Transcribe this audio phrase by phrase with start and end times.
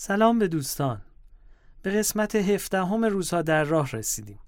[0.00, 1.00] سلام به دوستان
[1.82, 4.38] به قسمت هفدهم روزها در راه رسیدیم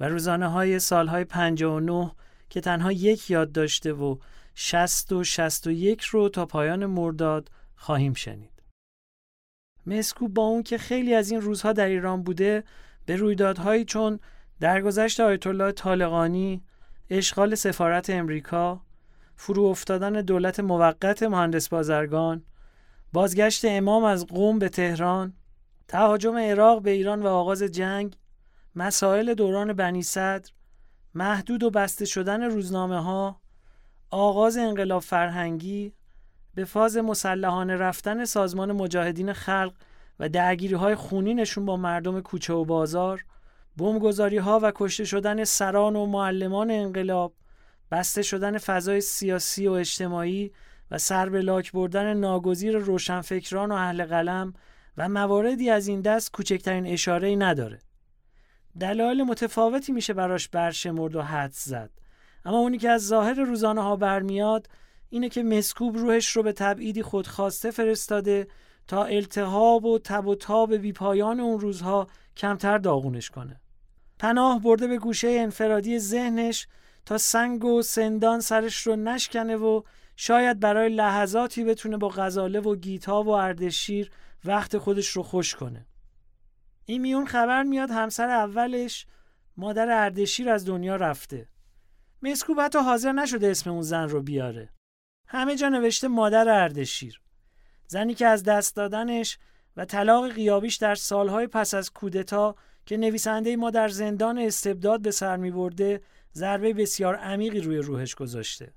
[0.00, 2.12] و روزانه های سالهای 59
[2.50, 4.16] که تنها یک یاد داشته و
[4.54, 8.62] 60 و 61 رو تا پایان مرداد خواهیم شنید.
[9.86, 12.64] مسکو با اون که خیلی از این روزها در ایران بوده
[13.06, 14.20] به رویدادهایی چون
[14.60, 16.62] درگذشت آیت الله طالقانی،
[17.10, 18.80] اشغال سفارت امریکا،
[19.36, 22.42] فرو افتادن دولت موقت مهندس بازرگان،
[23.12, 25.32] بازگشت امام از قوم به تهران،
[25.88, 28.16] تهاجم عراق به ایران و آغاز جنگ،
[28.74, 30.50] مسائل دوران بنی صدر،
[31.14, 33.40] محدود و بسته شدن روزنامه ها،
[34.10, 35.92] آغاز انقلاب فرهنگی،
[36.54, 39.72] به فاز مسلحانه رفتن سازمان مجاهدین خلق
[40.20, 43.24] و درگیری های خونینشون با مردم کوچه و بازار،
[43.76, 47.34] بمبگذاری ها و کشته شدن سران و معلمان انقلاب،
[47.90, 50.52] بسته شدن فضای سیاسی و اجتماعی
[50.90, 54.54] و سر به لاک بردن ناگزیر روشنفکران و اهل قلم
[54.96, 57.78] و مواردی از این دست کوچکترین اشاره نداره.
[58.80, 61.90] دلایل متفاوتی میشه براش برشمرد و حد زد.
[62.44, 64.68] اما اونی که از ظاهر روزانه ها برمیاد
[65.10, 68.48] اینه که مسکوب روحش رو به تبعیدی خودخواسته فرستاده
[68.88, 72.06] تا التهاب و تب و تاب بیپایان اون روزها
[72.36, 73.60] کمتر داغونش کنه.
[74.18, 76.66] پناه برده به گوشه انفرادی ذهنش
[77.06, 79.82] تا سنگ و سندان سرش رو نشکنه و
[80.16, 84.10] شاید برای لحظاتی بتونه با غزاله و گیتا و اردشیر
[84.44, 85.86] وقت خودش رو خوش کنه.
[86.84, 89.06] این میون خبر میاد همسر اولش
[89.56, 91.48] مادر اردشیر از دنیا رفته.
[92.22, 94.72] مسکوب حتی حاضر نشده اسم اون زن رو بیاره.
[95.28, 97.20] همه جا نوشته مادر اردشیر.
[97.86, 99.38] زنی که از دست دادنش
[99.76, 102.54] و طلاق قیابیش در سالهای پس از کودتا
[102.86, 106.00] که نویسنده ما در زندان استبداد به سر می برده
[106.34, 108.72] ضربه بسیار عمیقی روی روحش گذاشته.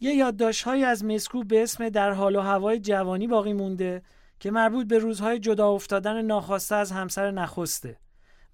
[0.00, 4.02] یه یادداشت‌هایی از مسکوب به اسم در حال و هوای جوانی باقی مونده
[4.40, 7.96] که مربوط به روزهای جدا افتادن ناخواسته از همسر نخسته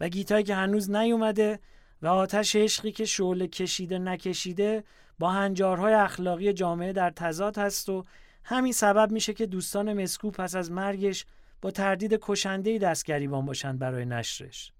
[0.00, 1.58] و گیتایی که هنوز نیومده
[2.02, 4.84] و آتش عشقی که شعله کشیده نکشیده
[5.18, 8.04] با هنجارهای اخلاقی جامعه در تضاد هست و
[8.44, 11.26] همین سبب میشه که دوستان مسکو پس از مرگش
[11.62, 14.72] با تردید کشنده دستگریبان باشند برای نشرش.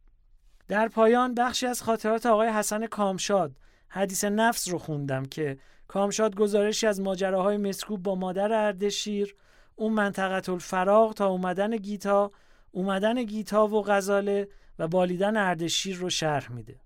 [0.69, 3.57] در پایان بخشی از خاطرات آقای حسن کامشاد
[3.89, 9.37] حدیث نفس رو خوندم که کامشاد گزارشی از ماجراهای مسکوب با مادر اردشیر
[9.77, 12.33] اون منطقه الفراغ تا اومدن گیتا
[12.73, 14.49] اومدن گیتا و غزاله
[14.79, 16.81] و بالیدن اردشیر رو شرح میده.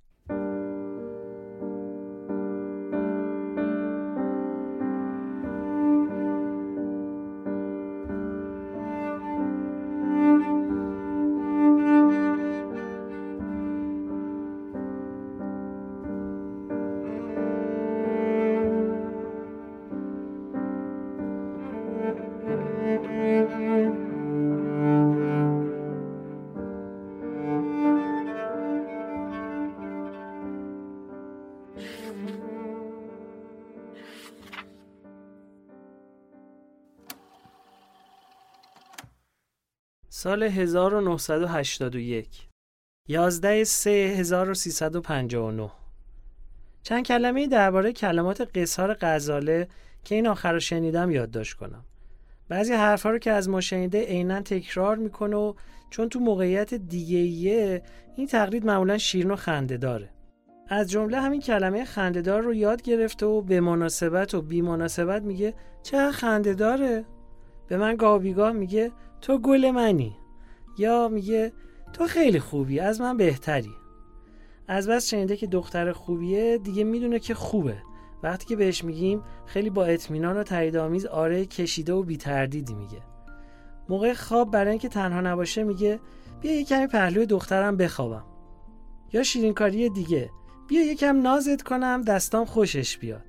[40.31, 42.49] سال 1981
[43.09, 45.71] 11 3 1359
[46.83, 49.69] چند کلمه درباره کلمات قصار غزاله
[50.05, 51.85] که این آخر رو شنیدم یادداشت کنم.
[52.49, 55.55] بعضی حرفها رو که از ما شنیده عینا تکرار می‌کنه و
[55.91, 57.83] چون تو موقعیت دیگه ایه
[58.17, 60.09] این تقلید معمولا شیرین و خنده داره.
[60.69, 65.55] از جمله همین کلمه خندهدار رو یاد گرفته و به مناسبت و بی مناسبت میگه
[65.83, 67.05] چه خنده داره؟
[67.69, 70.17] به من گاه بیگاه میگه تو گل منی.
[70.81, 71.53] یا میگه
[71.93, 73.75] تو خیلی خوبی از من بهتری.
[74.69, 77.77] از بس شنیده که دختر خوبیه دیگه می‌دونه که خوبه.
[78.23, 80.77] وقتی که بهش میگیم خیلی با اطمینان و تایید
[81.07, 82.99] آره کشیده و بیتردیدی میگه.
[83.89, 86.01] موقع خواب برای اینکه تنها نباشه میگه
[86.41, 88.25] بیا یه کمی پهلوی دخترم بخوابم.
[89.13, 90.31] یا شیرینکاری دیگه
[90.69, 93.25] بیا یکم نازت کنم دستام خوشش بیاد.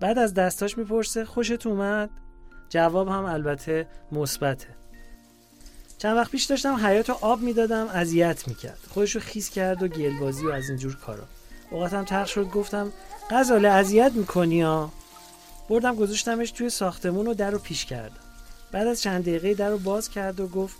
[0.00, 2.10] بعد از دستاش می‌پرسه خوشت اومد؟
[2.68, 4.83] جواب هم البته مثبته.
[6.04, 8.78] چند وقت پیش داشتم حیات آب می‌دادم اذیت می‌کرد.
[8.90, 11.24] خودشو خیس کرد و گلبازی و از اینجور کارا.
[11.70, 12.92] اوقاتم تخ شد گفتم
[13.30, 14.92] غزاله اذیت می‌کنی ها؟
[15.68, 18.20] بردم گذاشتمش توی ساختمون و در رو پیش کردم.
[18.72, 20.76] بعد از چند دقیقه در رو باز کرد و گفت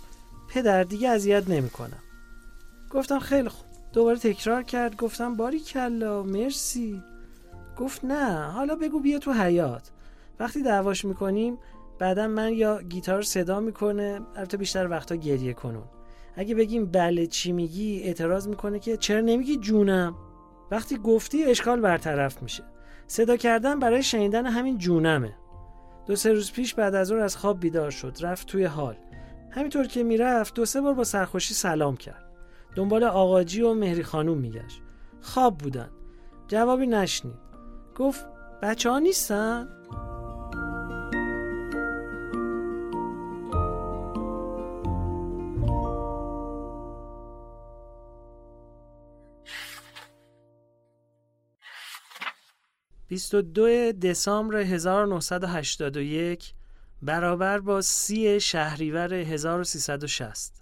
[0.49, 2.03] پدر دیگه اذیت نمی‌کنم.
[2.89, 3.65] گفتم خیلی خوب.
[3.93, 7.03] دوباره تکرار کرد گفتم باری کلا مرسی.
[7.77, 9.83] گفت نه حالا بگو بیا تو حیات
[10.39, 11.57] وقتی دعواش می‌کنیم
[11.99, 15.83] بعدا من یا گیتار صدا می‌کنه البته بیشتر وقتا گریه کنون
[16.35, 20.15] اگه بگیم بله چی میگی اعتراض می‌کنه که چرا نمیگی جونم؟
[20.71, 22.63] وقتی گفتی اشکال برطرف میشه.
[23.07, 25.35] صدا کردن برای شنیدن همین جونمه.
[26.07, 28.95] دو سه روز پیش بعد از اون از خواب بیدار شد رفت توی حال.
[29.51, 32.31] همینطور که می‌رفت دو سه بار با سرخوشی سلام کرد.
[32.75, 34.81] دنبال آقاجی و مهری خانوم میگشت.
[35.21, 35.89] خواب بودن.
[36.47, 37.35] جوابی نشنید.
[37.95, 38.25] گفت
[38.61, 39.67] بچه ها نیستن؟
[53.53, 56.53] دو دسامبر 1981
[57.01, 60.61] برابر با سی شهریور 1360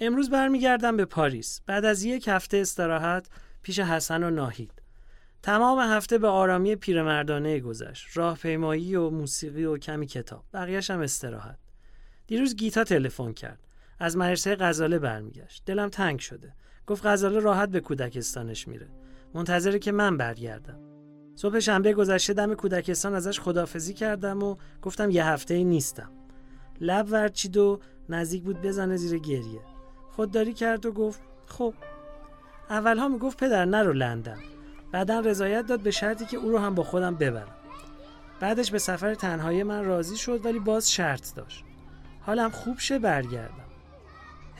[0.00, 1.60] امروز برمیگردم به پاریس.
[1.66, 3.28] بعد از یک هفته استراحت
[3.62, 4.82] پیش حسن و ناهید.
[5.42, 8.16] تمام هفته به آرامی پیرمردانه گذشت.
[8.16, 10.44] راهپیمایی و موسیقی و کمی کتاب.
[10.52, 11.58] بقیهش هم استراحت.
[12.26, 13.60] دیروز گیتا تلفن کرد.
[13.98, 15.62] از مدرسه غزاله برمیگشت.
[15.66, 16.52] دلم تنگ شده.
[16.86, 18.88] گفت غزاله راحت به کودکستانش میره.
[19.34, 20.93] منتظره که من برگردم.
[21.36, 26.10] صبح شنبه گذشته دم کودکستان ازش خدافزی کردم و گفتم یه هفته نیستم.
[26.80, 29.60] لب ورچید و نزدیک بود بزنه زیر گریه.
[30.10, 31.74] خودداری کرد و گفت خب.
[32.70, 34.38] اولها می‌گفت پدر نرو لندن.
[34.92, 37.54] بعدا رضایت داد به شرطی که او رو هم با خودم ببرم.
[38.40, 41.64] بعدش به سفر تنهایی من راضی شد ولی باز شرط داشت.
[42.20, 43.64] حالم خوب شه برگردم.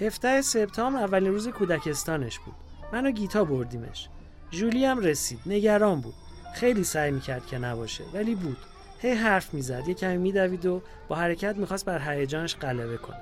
[0.00, 2.54] هفته سپتامبر اولین روز کودکستانش بود.
[2.92, 4.08] من و گیتا بردیمش.
[4.50, 5.38] جولی هم رسید.
[5.46, 6.14] نگران بود.
[6.54, 8.56] خیلی سعی می‌کرد که نباشه ولی بود.
[8.98, 13.20] هی حرف می‌زد یه کمی میدوید و با حرکت می‌خواست بر هیجانش غلبه کنه.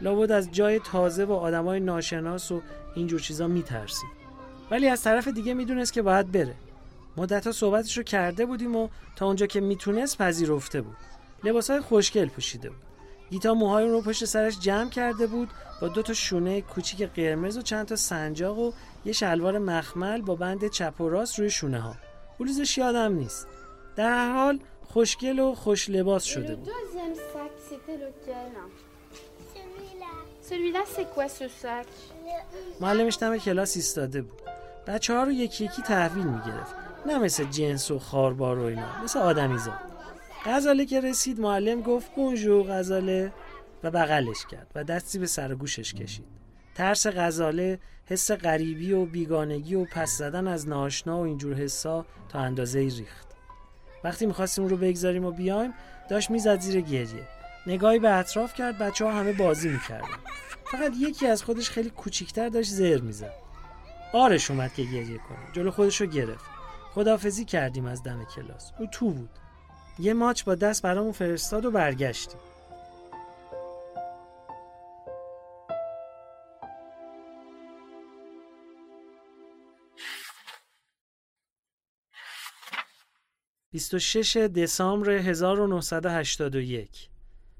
[0.00, 2.62] لابد از جای تازه و آدمای ناشناس و
[2.94, 4.10] اینجور چیزا میترسید.
[4.70, 6.54] ولی از طرف دیگه می‌دونست که باید بره.
[7.16, 10.96] مدتها صحبتش رو کرده بودیم و تا اونجا که می‌تونست پذیرفته بود.
[11.44, 12.78] لباسهای خوشگل پوشیده بود.
[13.30, 15.48] گیتا موهای رو پشت سرش جمع کرده بود
[15.80, 18.72] با دو تا شونه کوچیک قرمز و چند تا سنجاق و
[19.04, 21.96] یه شلوار مخمل با بند چپ و راست روی شونه ها
[22.42, 23.46] بلوزش یادم نیست.
[23.96, 24.58] در هر حال
[24.88, 26.68] خوشگل و خوش لباس شده بود.
[32.80, 34.42] معلمش دم کلاس ایستاده بود.
[34.86, 36.74] بچه ها رو یکی یکی تحویل می‌گرفت.
[37.06, 39.80] نه مثل جنس و خاربار و اینا مثل آدمی زاد.
[40.44, 43.32] غزاله که رسید معلم گفت بونجو غزاله.
[43.84, 46.41] و بغلش کرد و دستی به سر گوشش کشید.
[46.74, 52.38] ترس غزاله حس غریبی و بیگانگی و پس زدن از ناشنا و اینجور حسا تا
[52.38, 53.26] اندازه ریخت.
[54.04, 55.74] وقتی می‌خواستیم رو بگذاریم و بیایم
[56.10, 57.28] داشت می‌زد زیر گریه.
[57.66, 60.18] نگاهی به اطراف کرد بچه ها همه بازی می‌کردن.
[60.64, 63.34] فقط یکی از خودش خیلی کوچیکتر داشت زر می‌زد.
[64.12, 65.52] آرش اومد که گریه کنه.
[65.52, 66.44] جلو خودش رو گرفت.
[66.94, 68.72] خدافزی کردیم از دم کلاس.
[68.78, 69.30] او تو بود.
[69.98, 72.40] یه ماچ با دست برامون فرستاد و برگشتیم.
[83.98, 87.08] شش دسامبر 1981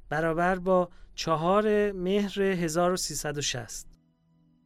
[0.08, 3.86] برابر با چهار مهر 1360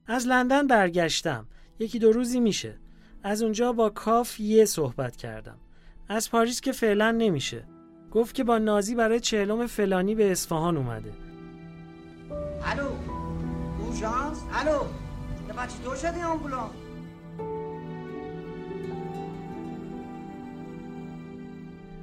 [0.06, 1.46] از لندن برگشتم.
[1.78, 2.78] یکی دو روزی میشه.
[3.22, 5.58] از اونجا با کاف یه صحبت کردم.
[6.08, 7.64] از پاریس که فعلا نمیشه.
[8.12, 11.12] گفت که با نازی برای چهلم فلانی به اصفهان اومده.
[12.62, 12.88] الو
[13.80, 14.84] اورژانس الو
[15.84, 16.85] دو شده آمبولانس.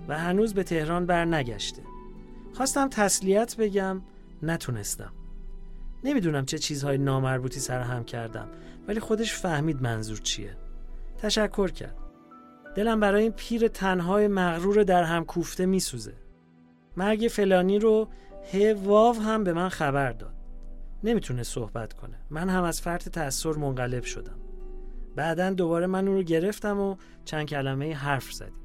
[0.08, 1.82] و هنوز به تهران بر نگشته
[2.54, 4.02] خواستم تسلیت بگم
[4.44, 5.14] نتونستم.
[6.04, 8.48] نمی‌دونم چه چیزهای نامربوطی سرهم کردم
[8.88, 10.58] ولی خودش فهمید منظور چیه.
[11.18, 11.98] تشکر کرد.
[12.76, 16.14] دلم برای این پیر تنهای مغرور در هم کوفته میسوزه.
[16.98, 18.08] مرگ فلانی رو
[18.54, 20.34] ه واو هم به من خبر داد.
[21.04, 22.18] نمی‌تونه صحبت کنه.
[22.30, 24.40] من هم از فرط تأثیر منقلب شدم.
[25.16, 26.96] بعدا دوباره من اون رو گرفتم و
[27.26, 28.63] چند کلمه حرف زدیم.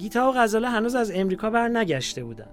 [0.00, 2.48] گیتا و غزاله هنوز از امریکا بر نگشته بودن.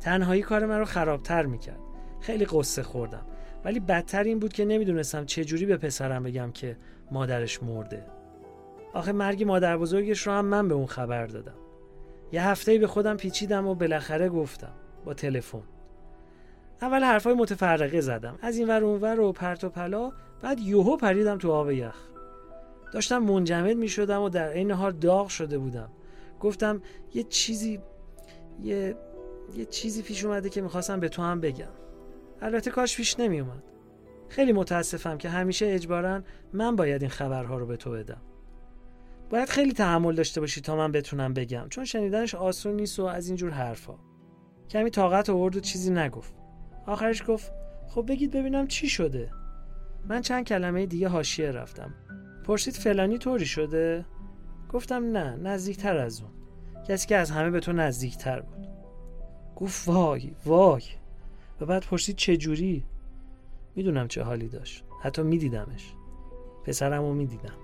[0.00, 1.78] تنهایی کار من رو خرابتر می‌کرد.
[2.20, 3.26] خیلی قصه خوردم.
[3.64, 6.76] ولی بدتر این بود که نمی‌دونستم چه جوری به پسرم بگم که
[7.10, 8.06] مادرش مرده.
[8.94, 11.54] آخه مرگ مادر بزرگش رو هم من به اون خبر دادم.
[12.32, 14.72] یه هفته به خودم پیچیدم و بالاخره گفتم
[15.04, 15.62] با تلفن.
[16.82, 18.38] اول حرفای متفرقه زدم.
[18.42, 21.96] از این ور اونور و پرت و پلا بعد یوهو پریدم تو آب یخ.
[22.92, 25.88] داشتم منجمد می شدم و در عین حال داغ شده بودم.
[26.40, 26.82] گفتم
[27.14, 27.80] یه چیزی
[28.62, 28.96] یه
[29.56, 31.72] یه چیزی پیش اومده که می‌خواستم به تو هم بگم.
[32.40, 33.62] البته کاش پیش نمی اومد
[34.28, 38.22] خیلی متاسفم که همیشه اجبارا من باید این خبرها رو به تو بدم.
[39.30, 43.26] باید خیلی تحمل داشته باشی تا من بتونم بگم چون شنیدنش آسون نیست و از
[43.26, 43.94] اینجور حرفا.
[44.70, 46.34] کمی طاقت آورد و چیزی نگفت.
[46.86, 47.52] آخرش گفت
[47.88, 49.30] خب بگید ببینم چی شده.
[50.08, 51.94] من چند کلمه دیگه حاشیه رفتم.
[52.44, 54.04] پرسید فلانی طوری شده؟
[54.76, 56.30] گفتم نه نزدیکتر از اون.
[56.88, 58.66] کسی که از همه به تو نزدیکتر بود.
[59.56, 60.82] گفت وای وای.
[61.60, 62.84] و بعد پرسید چه جوری؟
[63.76, 64.84] می‌دونم چه حالی داشت.
[65.02, 65.94] حتی میدیدمش.
[66.64, 67.54] پسرم رو می‌دیدم.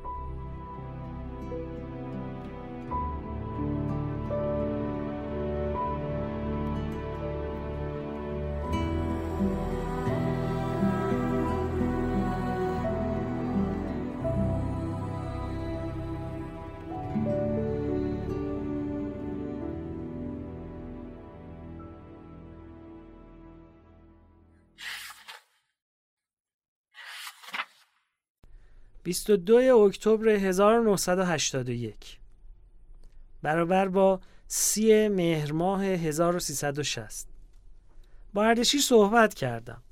[29.04, 32.18] 22 اکتبر 1981
[33.42, 37.28] برابر با سی مهر ماه 1360
[38.35, 39.82] با اردشیر صحبت کردم.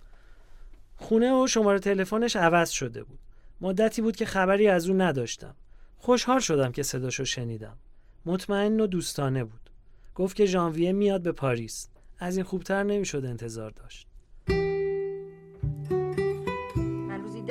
[0.97, 3.19] خونه و شماره تلفنش عوض شده بود.
[3.61, 5.55] مدتی بود که خبری از او نداشتم.
[5.99, 7.77] خوشحال شدم که صداشو شنیدم.
[8.27, 9.71] مطمئن و دوستانه بود.
[10.15, 11.89] گفت که ژانویه میاد به پاریس.
[12.19, 14.10] از این خوبتر نمی‌شد انتظار داشت.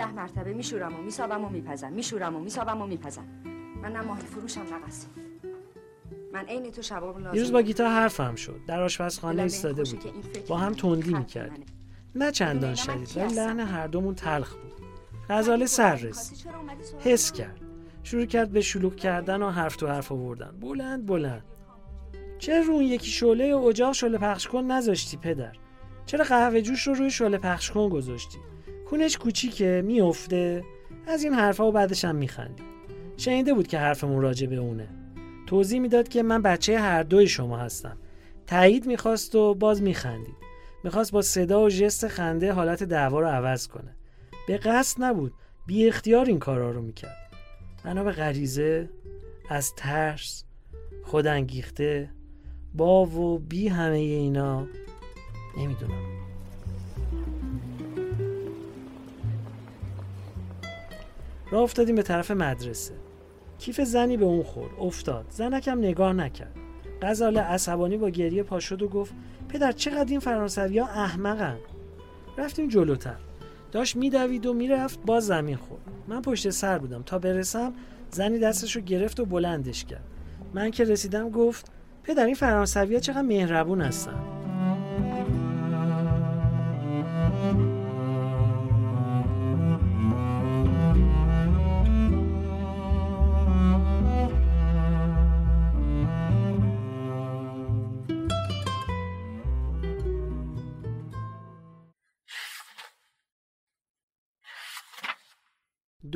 [0.10, 3.26] ده مرتبه میشورم و میسابم و میپزم میشورم و میسابم و میپزم.
[3.82, 4.68] من نه ماهی فروشم نه
[6.34, 8.60] من عین تو شباب لازم یه روز با گیتا حرفم شد.
[8.68, 10.04] در آشپزخانه ایستاده بود
[10.48, 11.66] با هم تندی می‌کردیم.
[12.16, 14.74] نه چندان شدید ولی لحن هر دومون تلخ بود.
[15.30, 16.48] غزاله سر رسید
[17.00, 17.62] حس کرد.
[18.04, 20.52] شروع کرد به شلوغ کردن و حرف تو حرف آوردن.
[20.60, 21.44] بلند بلند.
[22.40, 25.56] چرا رو یکی شعله اجاق شعله پخش کن نذاشتی پدر.
[26.06, 28.38] چرا قهوه جوش رو روی شعله پخش کن گذاشتی؟
[28.90, 30.64] کونش کوچیکه میافته.
[31.08, 32.66] از این حرفها و بعدش هم میخندید
[33.18, 34.88] شنیده بود که حرفمون راجع به اونه.
[35.48, 37.98] توضیح می‌داد که من بچه هر دوی شما هستم.
[38.48, 40.36] تایید می‌خواست و باز میخندید.
[40.84, 43.96] می‌خواست با صدا و ژست خنده حالت دعوا رو عوض کنه.
[44.48, 45.34] به قصد نبود.
[45.68, 47.32] بی اختیار این کارا رو می‌کرد.
[47.84, 48.90] بنا به غریزه
[49.50, 50.44] از ترس
[51.04, 52.10] خودانگیخته
[52.74, 54.68] با و بی همه اینا.
[55.58, 56.19] نمی‌دونم.
[61.52, 62.94] راه افتادیم به طرف مدرسه.
[63.60, 64.72] کیف زنی به اون خورد.
[64.80, 65.26] افتاد.
[65.30, 66.56] زنکم نگاه نکرد.
[67.02, 69.14] غزاله عصبانی با گریه پا شد و گفت
[69.50, 71.58] پدر چقدر این فرانسوی ها احمقن.
[72.38, 73.16] رفتیم جلوتر.
[73.72, 75.82] داشت میدوید و می‌رفت باز زمین خورد.
[76.08, 77.04] من پشت سر بودم.
[77.04, 77.74] تا برسم
[78.12, 80.04] زنی دستش رو گرفت و بلندش کرد.
[80.54, 81.72] من که رسیدم گفت
[82.04, 84.39] پدر این فرانسوی ها چقدر مهربون هستن.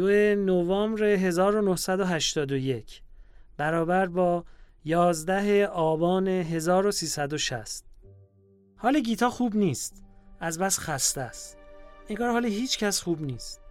[0.03, 3.01] دو نوامبر 1981
[3.57, 4.45] برابر با
[4.85, 7.85] 11 آبان 1360
[8.77, 10.03] حال گیتا خوب نیست.
[10.39, 11.57] از بس خسته است.
[12.09, 13.61] انگار حال هیچ کس خوب نیست.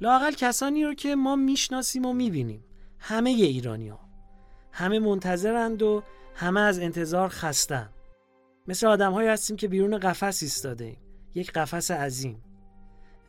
[0.00, 2.64] لاقل کسانی رو که ما می‌شناسیم و می‌بینیم.
[2.98, 4.00] همه ایرانی ها.
[4.72, 6.02] همه منتظرند و
[6.34, 7.90] همه از انتظار خستن
[8.68, 10.96] مثل آدم هستیم که بیرون قفس ایستاده
[11.34, 12.42] یک قفس عظیم.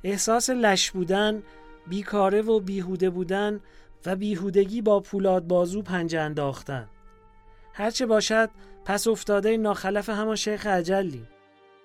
[0.03, 1.43] احساس لش بودن
[1.89, 3.59] بیکاره و بیهوده بودن
[4.05, 6.87] و بیهودگی با پولاد بازو پنجه انداختن.
[7.73, 8.49] هرچه باشد
[8.85, 11.27] پس افتاده ناخلف همان شیخ عجلی.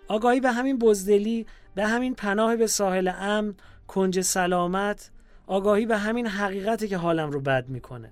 [0.08, 3.54] آگاهی به همین بزدلی به همین پناه به ساحل امن
[3.88, 5.10] کنج سلامت
[5.46, 8.10] آگاهی به همین حقیقتی که حالم رو بد می‌کنه.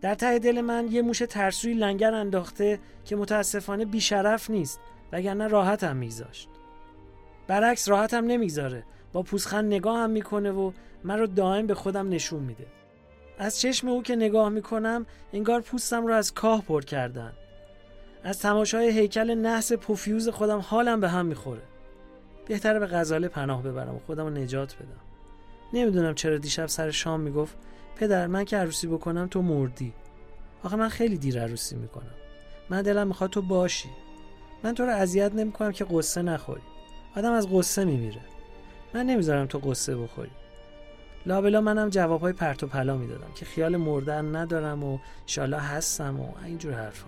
[0.00, 4.80] در ته دل من یه موش ترسوی لنگر انداخته که متاسفانه بیشرف نیست
[5.12, 6.48] وگرنه راحتم میگذاشت.
[7.46, 8.84] برعکس راحتم نمی‌گذاره.
[9.12, 10.72] با پوزخند نگاه هم می‌کنه و
[11.04, 12.66] من رو دائم به خودم نشون میده.
[13.38, 17.32] از چشم او که نگاه می‌کنم انگار پوستم رو از کاه پر کردن.
[18.24, 21.62] از تماشای هیکل نحس پوفیوز خودم حالم به هم می‌خوره.
[22.46, 25.00] بهتره به غزاله پناه ببرم و خودم رو نجات بدم.
[25.72, 27.56] نمی‌دونم چرا دیشب سر شام می‌گفت
[27.96, 29.92] پدر من که عروسی بکنم تو مردی.
[30.64, 32.14] آخه من خیلی دیر عروسی می‌کنم.
[32.70, 33.88] من دلم می‌خواد تو باشی.
[34.64, 36.62] من تو رو اذیت نمی‌کنم که قصه نخوری.
[37.16, 38.20] آدم از قصه میمیره.
[38.94, 40.30] من نمی‌ذارم تو قصه بخوری.
[41.26, 46.28] لابلا منم جوابهای پرت و پلا می‌دادم که خیال مردن ندارم و شالا هستم و
[46.44, 47.06] اینجور حرفا.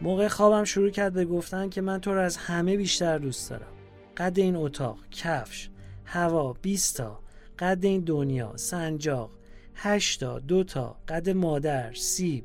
[0.00, 3.72] موقع خوابم شروع کرد به گفتن که من تو رو از همه بیشتر دوست دارم.
[4.16, 5.70] قد این اتاق کفش
[6.04, 7.20] هوا 20 تا
[7.58, 9.30] قد این دنیا سنجاق
[9.74, 12.44] هشتا دوتا قد مادر سیب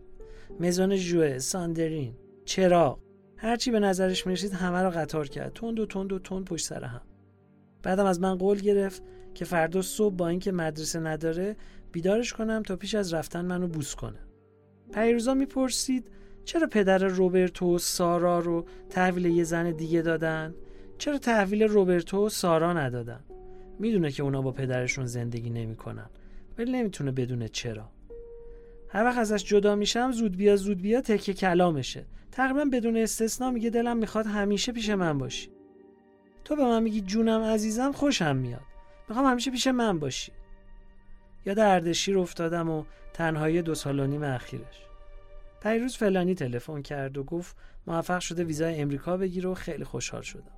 [0.59, 2.99] مزون جوه ساندرین چراغ.
[3.37, 5.53] هرچی به نظرش می‌رسید همه رو قطار کرد.
[5.53, 7.01] تند و تند و تند پشت سر هم.
[7.83, 11.55] بعدم از من قول گرفت که فردا صبح با اینکه مدرسه نداره
[11.91, 14.19] بیدارش کنم تا پیش از رفتن منو بوس کنه.
[14.93, 16.07] پیروزا می‌پرسید
[16.45, 20.55] چرا پدر روبرتو و سارا رو تحویل یه زن دیگه دادن؟
[20.97, 23.23] چرا تحویل روبرتو و سارا ندادن؟
[23.79, 26.09] می‌دونه که اونا با پدرشون زندگی نمی‌کنن
[26.57, 27.89] ولی نمی‌تونه بدونه چرا.
[28.89, 32.05] هر وقت ازش جدا میشم زود بیا زود بیا تکه کلامشه.
[32.31, 35.49] تقریبا بدون استثنا میگه دلم می‌خواد همیشه پیش من باشی.
[36.45, 38.61] تو به من میگی جونم عزیزم خوشم میاد.
[39.09, 40.31] می‌خوام همیشه پیش من باشی.
[41.45, 42.83] یاد اردشیر افتادم و
[43.13, 44.85] تنهایی دو سال و نیم اخیرش.
[45.63, 47.55] پیروز فلانی تلفن کرد و گفت
[47.87, 50.51] موفق شده ویزای امریکا بگیره و خیلی خوشحال شدم.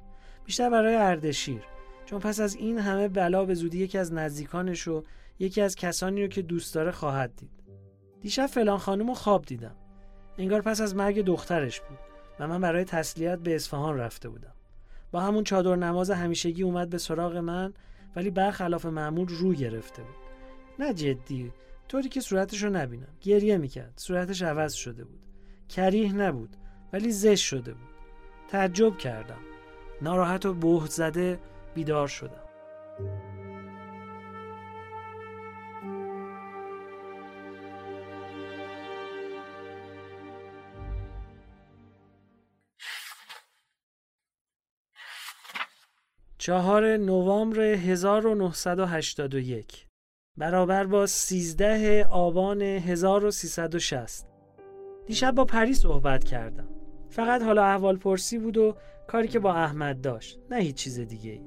[0.46, 1.62] بیشتر برای اردشیر
[2.06, 5.04] چون پس از این همه بلا به زودی یکی از نزدیکانش و
[5.40, 7.64] یکی از کسانی رو که دوست داره خواهد دید.
[8.22, 9.76] دیشب فلان خانم رو خواب دیدم.
[10.38, 12.00] انگار پس از مرگ دخترش بود
[12.40, 14.55] و من برای تسلیت به اصفهان رفته بودم.
[15.16, 17.74] با همون چادر نماز همیشگی اومد به سراغ من
[18.16, 20.16] ولی برخلاف معمول رو گرفته بود.
[20.80, 21.52] نه جدی
[21.88, 23.08] طوری که صورتش رو نبینم.
[23.22, 23.94] گریه می‌کرد.
[23.96, 25.20] صورتش عوض شده بود.
[25.70, 26.50] کریه نبود
[26.94, 27.90] ولی زش شده بود.
[28.48, 29.40] تعجب کردم.
[30.02, 31.40] ناراحت و بهت زده
[31.76, 32.46] بیدار شدم.
[46.46, 49.88] چهار نوامبر 1981
[50.38, 54.28] برابر با 13 آبان 1360
[55.06, 56.68] دیشب با پری صحبت کردم.
[57.10, 58.76] فقط حالا احوال پرسی بود و
[59.08, 61.42] کاری که با احمد داشت نه هیچ چیز دیگه ای.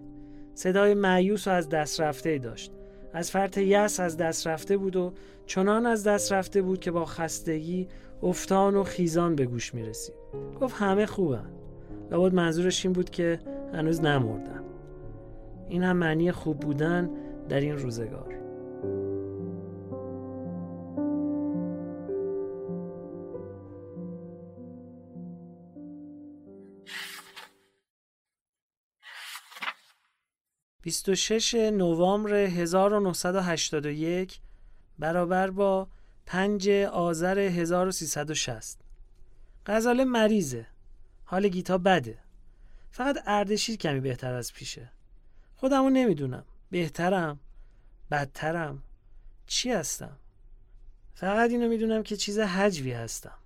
[0.55, 2.73] صدای معیوس و از دست رفته داشت.
[3.13, 5.13] از فرط یس از دست رفته بود و
[5.47, 7.89] چنان از دست رفته بود که با خستگی
[8.23, 10.15] افتان و خیزان به گوش می رسید
[10.61, 11.51] گفت همه خوبن.
[12.11, 13.39] لابد منظورش این بود که
[13.73, 14.68] هنوز نمردن.
[15.69, 17.11] این هم معنی خوب بودن
[17.49, 18.39] در این روزگار.
[30.89, 34.41] 26 نوامبر 1981
[34.99, 35.89] برابر با
[36.27, 38.79] 5 آذر 1360
[39.67, 40.67] غزاله مریضه.
[41.25, 42.19] حال گیتا بده.
[42.91, 44.93] فقط اردشیر کمی بهتر از پیشه.
[45.61, 46.45] خودمو نمی‌دونم.
[46.71, 47.39] بهترم؟
[48.11, 48.83] بدترم؟
[49.47, 50.17] چی هستم؟
[51.15, 53.39] فقط اینو می‌دونم که چیز حجوی هستم.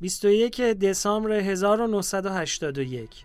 [0.00, 3.24] 21 دسامبر 1981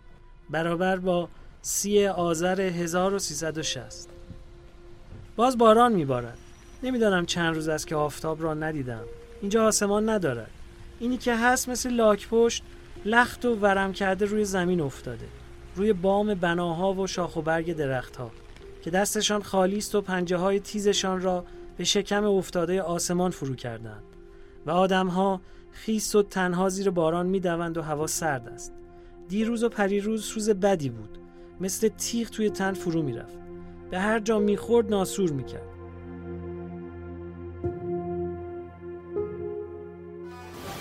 [0.50, 1.30] برابر با
[1.62, 4.10] سی آذر 1360
[5.36, 6.38] باز باران میبارد.
[6.84, 9.06] نمی‌دانم چند روز است که آفتاب را ندیدم.
[9.42, 10.52] اینجا آسمان ندارد.
[11.00, 12.64] اینی که هست مثل لاک پشت
[13.06, 15.26] لخت و ورم کرده روی زمین افتاده.
[15.76, 18.32] روی بام بناها و شاخ و برگ درختها
[18.82, 21.46] که دستشان خالی است و پنجه های تیزشان را
[21.78, 24.04] به شکم افتاده آسمان فرو کردند.
[24.66, 28.74] و آدمها خیس و تنها زیر باران می‌دوند و هوا سرد است.
[29.28, 31.18] دیروز و پریروز روز بدی بود.
[31.60, 33.38] مثل تیغ توی تن فرو می‌رفت.
[33.92, 35.73] به هر جا می‌خورد ناسور می‌کرد.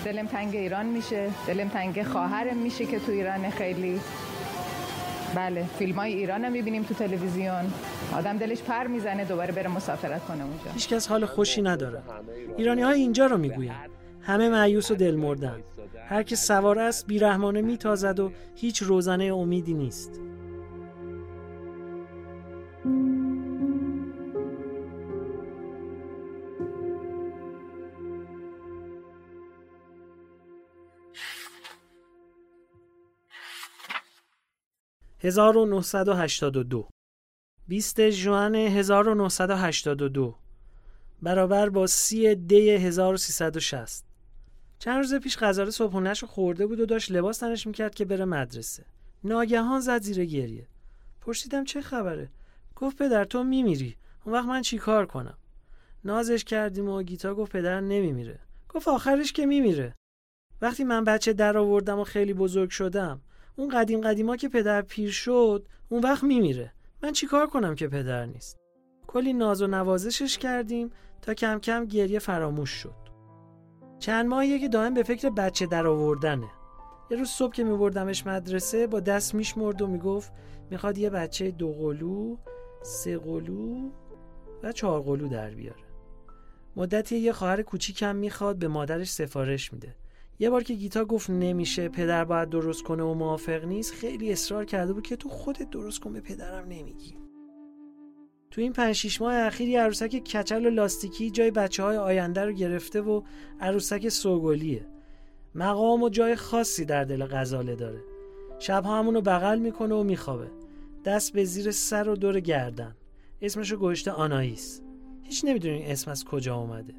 [0.04, 4.00] دلم تنگ ایران میشه دلم تنگ خواهرم میشه که تو ایران خیلی.
[5.34, 7.72] بله فیلم های ایران هم می‌بینیم تو تلویزیون.
[8.14, 10.70] آدم دلش پر می‌زنه دوباره بره مسافرت کنه اونجا.
[10.74, 12.02] هیچکس حال خوشی نداره.
[12.56, 13.72] ایرانی های اینجا رو می‌گوین
[14.22, 15.60] همه معیوس و دل مردن
[16.08, 20.20] هر که سوار است بیرحمانه میتازد و هیچ روزنه امیدی نیست.
[35.24, 36.88] 1982
[37.68, 40.34] 20 ژوئن 1982
[41.22, 44.04] برابر با 30 دی 1360
[44.78, 48.84] چند روز پیش غذاره صبحونهش خورده بود و داشت لباس تنش می‌کرد که بره مدرسه.
[49.24, 50.66] ناگهان زد زیر گریه.
[51.20, 52.30] پرسیدم چه خبره؟
[52.76, 53.96] گفت پدر تو میمیری.
[54.24, 55.38] اون وقت من چیکار کنم؟
[56.04, 58.38] نازش کردیم و گیتا گفت پدر نمیمیره.
[58.68, 59.94] گفت آخرش که میمیره.
[60.62, 63.20] وقتی من بچه در آوردم و خیلی بزرگ شدم
[63.56, 66.72] اون قدیم قدیما که پدر پیر شد اون وقت میمیره.
[67.02, 68.58] من چی کار کنم که پدر نیست؟
[69.06, 70.90] کلی ناز و نوازشش کردیم
[71.22, 73.02] تا کم کم گریه فراموش شد.
[73.98, 76.48] چند ماهیه که دائم به فکر بچه در آوردنه.
[77.10, 80.32] یه روز صبح که میبردمش مدرسه با دست میشمرد و می‌گفت
[80.70, 82.36] می‌خواد یه بچه دو قلو
[82.82, 83.90] سه قلو
[84.62, 85.82] و چهار قلو در بیاره.
[86.76, 89.94] مدتی یه خواهر کوچیکم می‌خواد به مادرش سفارش میده.
[90.38, 94.64] یه بار که گیتا گفت نمیشه پدر باید درست کنه و موافق نیست خیلی اصرار
[94.64, 97.16] کرده بود که تو خودت درست کن به پدرم نمیگی.
[98.50, 102.44] تو این پنج شیش ماه اخیر یه عروسک کچل و لاستیکی جای بچه های آینده
[102.44, 103.22] رو گرفته و
[103.60, 104.86] عروسک سوگلیه.
[105.54, 108.00] مقام و جای خاصی در دل غزاله داره.
[108.58, 110.50] شبها همونو بغل می‌کنه و میخوابه.
[111.04, 112.96] دست به زیر سر و دور گردن.
[113.42, 114.82] اسمشو گوشته آناییس.
[115.22, 116.94] هیچ نمی‌دونین اسم از کجا اومده.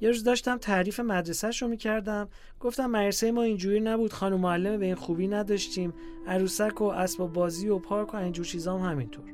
[0.00, 2.28] یه روز داشتم تعریف مدرسهش رو می‌کردم.
[2.60, 5.92] گفتم مدرسه ما اینجوری نبود خانم معلم به این خوبی نداشتیم.
[6.26, 9.24] عروسک و اسباب بازی و پارک و اینجور چیزا هم همینطور.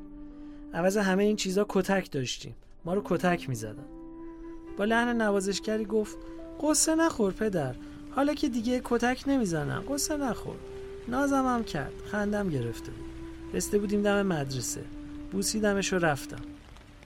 [0.74, 2.54] عوض همه این چیزا کتک داشتیم.
[2.84, 3.84] ما رو کتک می‌زدن.
[4.76, 6.16] با لحن نوازشگری گفت
[6.62, 7.74] قصه نخور پدر.
[8.10, 10.56] حالا که دیگه کتک نمی‌زنم قصه نخور.
[11.08, 11.92] نازم هم کرد.
[12.06, 13.04] خندم گرفته بود.
[13.54, 14.84] رسته بودیم دم مدرسه.
[15.32, 16.40] بوسیدمش و رفتم.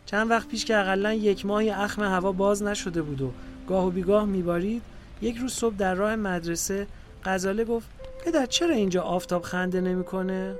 [0.06, 3.30] چند وقت پیش که اقلا یک ماهی اخم هوا باز نشده بود و
[3.68, 4.82] گاه و بیگاه میبارید.
[5.22, 6.86] یک روز صبح در راه مدرسه
[7.24, 7.88] غزاله گفت
[8.24, 10.56] پدر چرا اینجا آفتاب خنده نمی‌کنه؟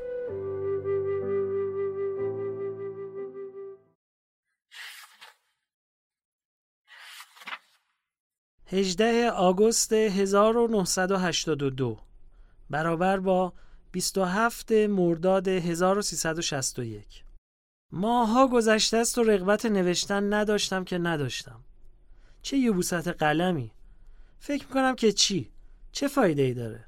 [8.66, 11.98] هجده آگوست 1982
[12.70, 13.52] برابر با
[13.92, 17.24] 27 مرداد 1361
[17.92, 21.64] ماها گذشته است و رغبت نوشتن نداشتم که نداشتم.
[22.48, 23.70] چه یبوست قلمی؟
[24.38, 25.50] فکر می‌کنم که چی؟
[25.92, 26.84] چه فایده ای داره؟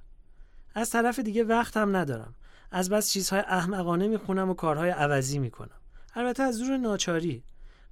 [0.75, 2.35] از طرف دیگه وقت هم ندارم.
[2.71, 5.81] از بس چیزهای احمقانه می‌خونم و کارهای عوضی می‌کنم.
[6.15, 7.45] البته از زور ناچاری.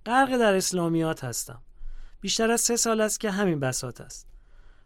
[0.07, 1.63] غرق در اسلامیات هستم.
[2.21, 4.27] بیشتر از سه سال است که همین بسات است.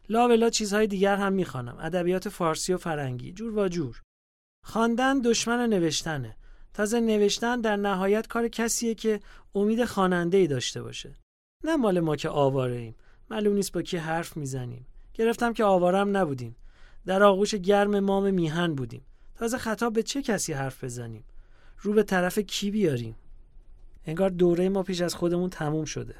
[0.09, 1.77] لا بلا چیزهای دیگر هم می‌خوانم.
[1.81, 3.33] ادبیات فارسی و فرنگی.
[3.33, 4.03] جور و جور.
[4.65, 6.37] خواندن دشمن نوشتنه.
[6.75, 9.21] تازه نوشتن در نهایت کار کسیه که
[9.55, 11.22] امید خواننده ای داشته باشه.
[11.65, 12.95] نه مال ما که آواره ایم.
[13.31, 14.87] معلوم نیست با کی حرف می‌زنیم.
[15.15, 16.57] گرفتم که آوارم نبودیم.
[17.07, 19.03] در آغوش گرم مام میهن بودیم.
[19.35, 21.25] تازه خطاب به چه کسی حرف بزنیم؟
[21.79, 23.17] رو به طرف کی بیاریم؟
[24.07, 26.15] انگار دوره ما پیش از خودمون تموم شده.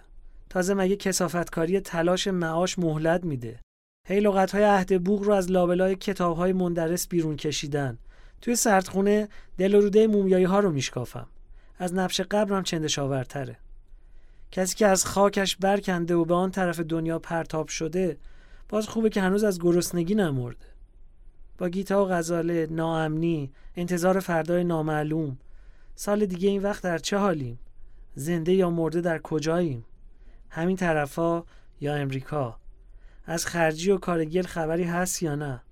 [0.51, 3.61] تازه مگه کسافتکاری تلاش معاش مهلت میده؟
[4.09, 7.99] هی لغتهای عهد بوغ رو از لابلای کتابهای مندرس بیرون کشیدن.
[8.41, 9.29] توی سردخونه
[9.59, 11.27] دل و روده مومیایی ها رو میشکافم.
[11.79, 13.57] از نبش قبرم چندشاورتره
[14.53, 18.17] کسی که از خاکش برکنده و به آن طرف دنیا پرتاب شده
[18.69, 20.67] باز خوبه که هنوز از گرسنگی نمرده.
[21.59, 25.39] با گیتا و غزاله ناامنی انتظار فردای نامعلوم.
[25.95, 27.59] سال دیگه این وقت در چه حالیم؟
[28.15, 29.85] زنده یا مرده در کجاییم؟
[30.51, 31.45] همین طرفا
[31.81, 32.57] یا امریکا؟
[33.27, 35.63] از خرجی و کارگل خبری هست یا نه؟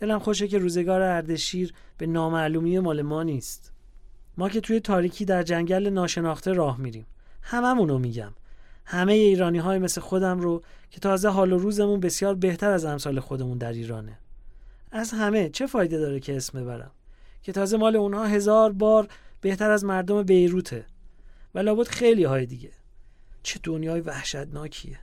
[0.00, 3.72] دلم خوشه که روزگار اردشیر به نامعلومی مال ما نیست.
[4.36, 7.06] ما که توی تاریکی در جنگل ناشناخته راه میریم.
[7.42, 8.32] هممونو میگم.
[8.84, 13.20] همه ایرانی های مثل خودم رو که تازه حال و روزمون بسیار بهتر از امثال
[13.20, 14.18] خودمون در ایرانه.
[14.90, 16.90] از همه چه فایده داره که اسم ببرم؟
[17.42, 19.08] که تازه مال اونها هزار بار
[19.40, 20.86] بهتر از مردم بیروته.
[21.54, 22.70] و لابد خیلی های دیگه.
[23.42, 25.00] چه دنیای وحشتناکیه.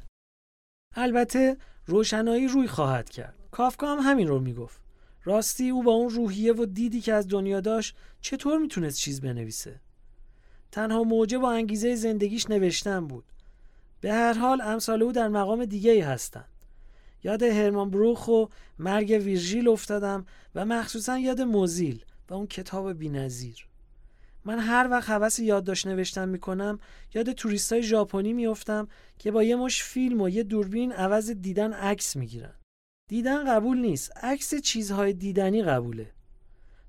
[0.96, 3.36] البته روشنایی روی خواهد کرد.
[3.52, 4.82] کافکا هم همین رو می‌گفت.
[5.24, 9.80] راستی او با اون روحیه و دیدی که از دنیا داشت چطور می‌تونست چیز بنویسه؟
[10.72, 13.26] تنها موجه با انگیزه زندگیش نوشتن بود.
[14.02, 16.50] به هر حال امثال او در مقام دیگه ای هستند.
[17.24, 18.46] یاد هرمان بروخ و
[18.80, 23.66] مرگ ویرژیل افتادم و مخصوصا یاد موزیل و اون کتاب بینظیر.
[24.46, 26.80] من هر وقت حوث یادداشت نوشتن می‌کنم
[27.14, 28.88] یاد توریستای ژاپنی میافتم
[29.20, 32.54] که با یه مش فیلم و یه دوربین عوض دیدن عکس می‌گیرن.
[33.08, 36.12] دیدن قبول نیست عکس چیزهای دیدنی قبوله.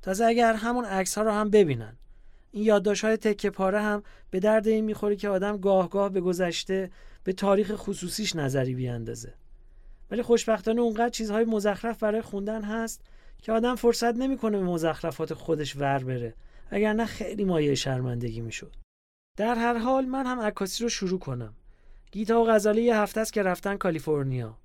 [0.03, 1.97] تازه اگر همون عکس ها رو هم ببینن.
[2.53, 6.21] این یادداشت های تکه پاره هم به درد این می‌خوره که آدم گاه گاه به
[6.21, 6.91] گذشته
[7.25, 9.35] به تاریخ خصوصیش نظری بیاندازه.
[10.11, 13.01] ولی خوشبختانه اونقدر چیزهای مزخرف برای خوندن هست
[13.43, 16.35] که آدم فرصت نمی‌کنه به مزخرفات خودش ور بره.
[16.73, 18.77] نه خیلی مایه شرمندگی می‌شد.
[19.37, 21.55] در هر حال من هم عکاسی رو شروع کنم.
[22.13, 24.57] گیتا و غزاله یه هفته است که رفتن کالیفرنیا.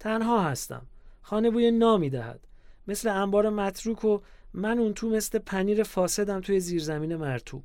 [0.00, 0.86] تنها هستم.
[1.22, 2.40] خانه بوی نامی دهد.
[2.88, 4.20] مثل انبار متروک و
[4.54, 7.64] من اون تو مثل پنیر فاسدم توی زیرزمین مرتوب.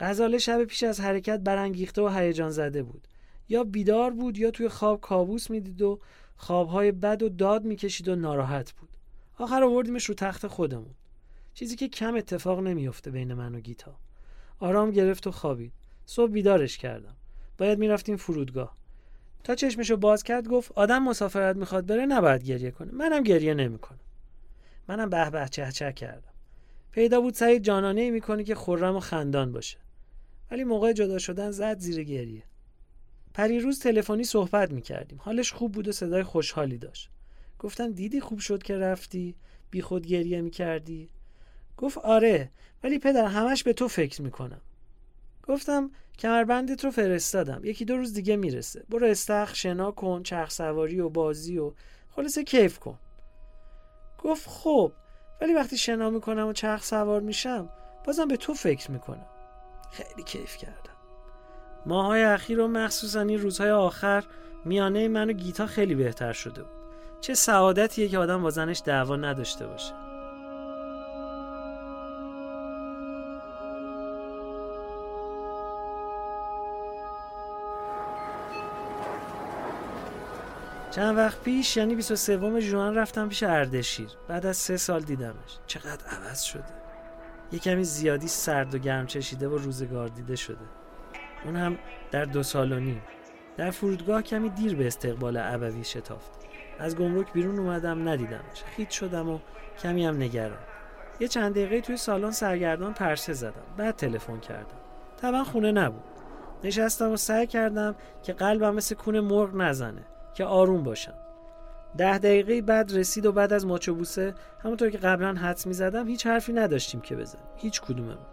[0.00, 3.08] غزاله شب پیش از حرکت برانگیخته و هیجان زده بود.
[3.48, 6.00] یا بیدار بود یا توی خواب کابوس می‌دید و
[6.36, 8.88] خوابهای بد و داد می‌کشید و ناراحت بود.
[9.38, 10.94] آخر آوردیمش رو تخت خودمون.
[11.54, 13.96] چیزی که کم اتفاق نمیافته بین من و گیتا.
[14.58, 15.72] آرام گرفت و خوابید.
[16.06, 17.16] صبح بیدارش کردم.
[17.58, 18.76] باید می‌رفتیم فرودگاه.
[19.44, 22.92] تا چشمشو باز کرد گفت آدم مسافرت می‌خواد بره نباید گریه کنه.
[22.92, 23.98] منم گریه نمی‌کنم.
[24.90, 26.32] منم به به چه چه کردم.
[26.92, 29.78] پیدا بود سعید جانانه می‌کنه که خرم و خندان باشه.
[30.50, 32.42] ولی موقع جدا شدن زد زیر گریه.
[33.34, 35.20] پریروز تلفنی صحبت می‌کردیم.
[35.22, 37.10] حالش خوب بود و صدای خوشحالی داشت.
[37.58, 39.34] گفتم دیدی خوب شد که رفتی؟
[39.70, 41.08] بی خود گریه می‌کردی؟
[41.76, 42.50] گفت آره
[42.82, 44.60] ولی پدر همش به تو فکر می‌کنم.
[45.42, 47.60] گفتم کمربندت رو فرستادم.
[47.64, 48.84] یکی دو روز دیگه می‌رسه.
[48.88, 51.72] برو استخ شنا کن چرخ سواری و بازی و
[52.10, 52.98] خلاصه کیف کن.
[54.22, 54.92] گفت خب
[55.40, 57.68] ولی وقتی شنا می‌کنم و چرخ سوار میشم
[58.06, 59.26] بازم به تو فکر می‌کنم.
[59.90, 60.74] خیلی کیف کردم.
[61.86, 64.24] ماهای اخیر و مخصوصا این روزهای آخر
[64.64, 66.80] میانه من و گیتا خیلی بهتر شده بود.
[67.20, 70.09] چه سعادتیه که آدم با زنش دعوا نداشته باشه.
[80.90, 84.08] چند وقت پیش یعنی 23 ژوئن رفتم پیش اردشیر.
[84.28, 85.58] بعد از سه سال دیدمش.
[85.66, 86.64] چقدر عوض شده.
[87.52, 90.64] یه کمی زیادی سرد و گرم چشیده و روزگار دیده شده.
[91.44, 91.78] اون هم
[92.10, 93.02] در دو سال و نیم.
[93.56, 96.30] در فرودگاه کمی دیر به استقبال ابوی شتافت.
[96.78, 98.64] از گمرک بیرون اومدم ندیدمش.
[98.76, 99.38] خیت شدم و
[99.82, 100.58] کمی هم نگران.
[101.20, 103.62] یه چند دقیقه توی سالن سرگردان پرسه زدم.
[103.76, 104.78] بعد تلفن کردم.
[105.20, 106.04] طبعا خونه نبود.
[106.64, 110.04] نشستم و سعی کردم که قلبم مثل کون مرغ نزنه.
[110.34, 111.14] که آروم باشم.
[111.96, 116.08] ده دقیقه بعد رسید و بعد از ماچو بوسه همونطور که قبلا حدس می زدم
[116.08, 117.44] هیچ حرفی نداشتیم که بزنیم.
[117.56, 118.26] هیچ کدوممون.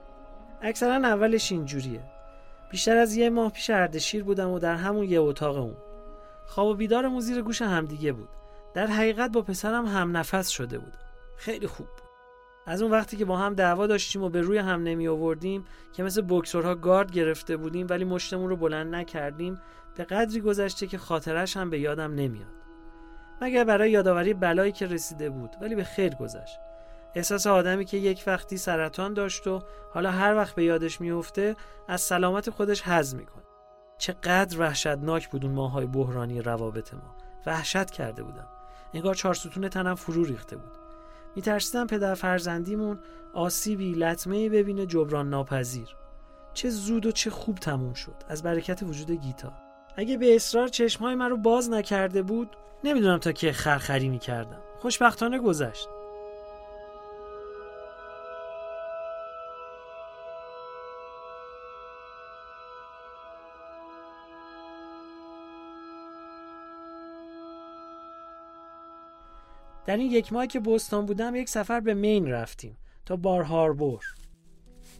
[0.61, 2.01] اکثرا اولش اینجوریه.
[2.71, 5.75] بیشتر از یه ماه پیش اردشیر بودم و در همون یه اتاق اون
[6.45, 8.29] خواب و بیدارمون زیر گوش همدیگه بود.
[8.73, 10.93] در حقیقت با پسرم هم نفس شده بود.
[11.37, 11.87] خیلی خوب
[12.67, 16.03] از اون وقتی که با هم دعوا داشتیم و به روی هم نمی آوردیم که
[16.03, 19.61] مثل بکسورها گارد گرفته بودیم ولی مشتمون رو بلند نکردیم
[19.97, 22.57] به قدری گذشته که خاطرش هم به یادم نمیاد.
[23.41, 26.59] مگر برای یادآوری بلایی که رسیده بود ولی به خیر گذشت.
[27.15, 31.55] احساس آدمی که یک وقتی سرطان داشت و حالا هر وقت به یادش میفته
[31.87, 33.43] از سلامت خودش حز می‌کنه
[33.97, 37.15] چقدر وحشتناک بود اون ماهای بحرانی روابط ما.
[37.45, 38.47] وحشت کرده بودم.
[38.93, 40.71] انگار چهار ستون تنم فرو ریخته بود.
[41.35, 42.99] میترسیدم پدر فرزندیمون
[43.33, 45.95] آسیبی لطمه ببینه جبران ناپذیر.
[46.53, 48.15] چه زود و چه خوب تموم شد.
[48.29, 49.66] از برکت وجود گیتا.
[49.99, 54.61] اگه به اصرار چشمهای من رو باز نکرده بود نمی‌دونم تا که خرخری می‌کردم.
[54.79, 55.87] خوشبختانه گذشت.
[69.85, 74.05] در این یک ماه که بوستون بودم یک سفر به مین رفتیم تا بار هاربور.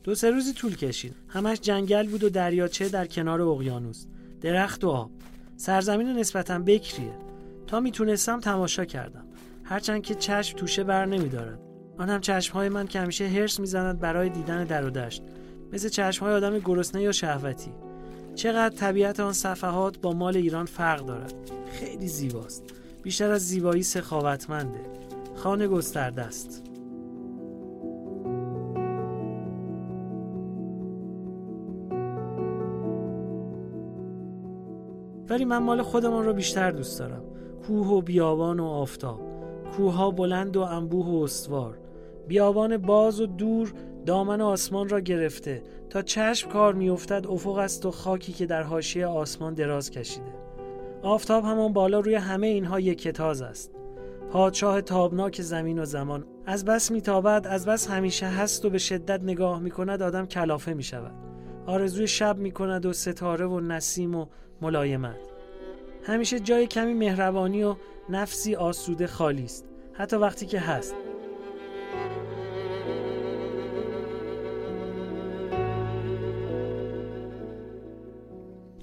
[0.04, 1.16] دو سه روزی طول کشید.
[1.30, 4.06] همش جنگل بود و دریاچه در کنار اقیانوس.
[4.42, 5.12] درخت و آب.
[5.58, 7.14] سرزمین نسبتا بکریه.
[7.68, 9.26] تا می‌تونستم تماشا کردم.
[9.64, 11.60] هرچند که چشم توشه بر نمیدارد.
[11.98, 15.24] آن هم چشمهای من که همیشه هرس می‌زند برای دیدن در و دشت.
[15.74, 17.72] مثل چشمهای آدم گرسنه یا شهوتی.
[18.36, 21.34] چقدر طبیعت آن صفحات با مال ایران فرق دارد.
[21.72, 22.64] خیلی زیباست.
[23.04, 24.80] بیشتر از زیبایی سخاوتمنده.
[25.36, 26.64] خانه گسترده است
[35.48, 37.24] من مال خودمان را بیشتر دوست دارم.
[37.68, 39.20] کوه و بیابان و آفتاب.
[39.78, 41.78] کوهها بلند و انبوه و استوار.
[42.28, 43.74] بیابان باز و دور
[44.06, 49.06] دامن آسمان را گرفته تا چشم کار میافتد افق است و خاکی که در حاشیه
[49.06, 50.32] آسمان دراز کشیده.
[51.04, 53.72] آفتاب همان بالا روی همه اینها یک کتاز است.
[54.32, 56.26] پادشاه تابناک زمین و زمان.
[56.46, 61.14] از بس میتابد از بس همیشه هست و به شدت نگاه می‌کند آدم کلافه می‌شود.
[61.66, 64.26] آرزوی شب می‌کند و ستاره و نسیم و
[64.62, 65.27] ملایمت.
[66.08, 67.76] همیشه جای کمی مهربانی و
[68.10, 69.66] نفسی آسوده خالی است.
[69.94, 70.96] حتی وقتی که هست.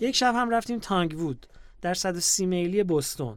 [0.01, 1.47] یک شب هم رفتیم تانگوود
[1.83, 3.37] در 130 میلی بوستون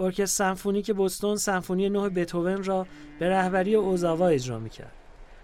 [0.00, 2.86] ارکستر سمفونیک بوستون سمفونی نه بتوون را
[3.18, 4.92] به رهبری اوزاوا اجرا می‌کرد.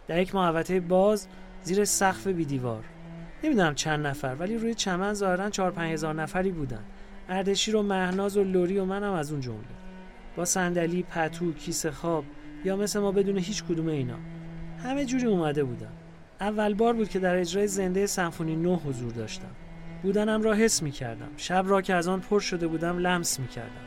[0.09, 1.29] در یک محوطه باز
[1.63, 2.85] زیر سقف بیدیوار.
[3.45, 6.85] نمی‌دونم چند نفر ولی روی چمن ظاهرا 4 هزار نفری بودن.
[7.29, 9.83] اردشیر و مهناز و لوری و منم از اون جمله.
[10.37, 12.25] با صندلی پتو کیسه خواب
[12.65, 14.19] یا مثل ما بدون هیچ کدوم اینا.
[14.85, 15.93] همه جوری اومده بودم
[16.41, 19.51] اول بار بود که در اجرای زنده سمفونی نه حضور داشتم.
[20.03, 23.49] بودنم را حس می کردم شب را که از آن پر شده بودم لمس می
[23.49, 23.83] کردم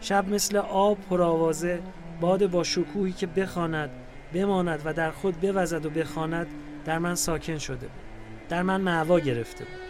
[0.00, 1.82] شب مثل آب پرآوازه
[2.20, 3.90] باد با شکوهی که بخواند
[4.32, 6.46] بماند و در خود بوزد و بخواند
[6.84, 8.04] در من ساکن شده بود.
[8.48, 9.83] در من معوا گرفته بود.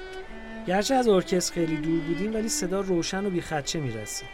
[0.67, 4.29] گرچه از ارکستر خیلی دور بودیم ولی صدا روشن و بیخدچه می رسید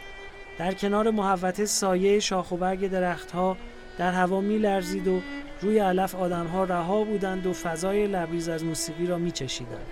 [0.57, 3.57] در کنار محوطه سایه شاخ و برگ درختها
[3.97, 5.21] در هوا می لرزید و
[5.61, 9.85] روی علف آدمها رها بودند و فضای لبریز از موسیقی را می چشیدند.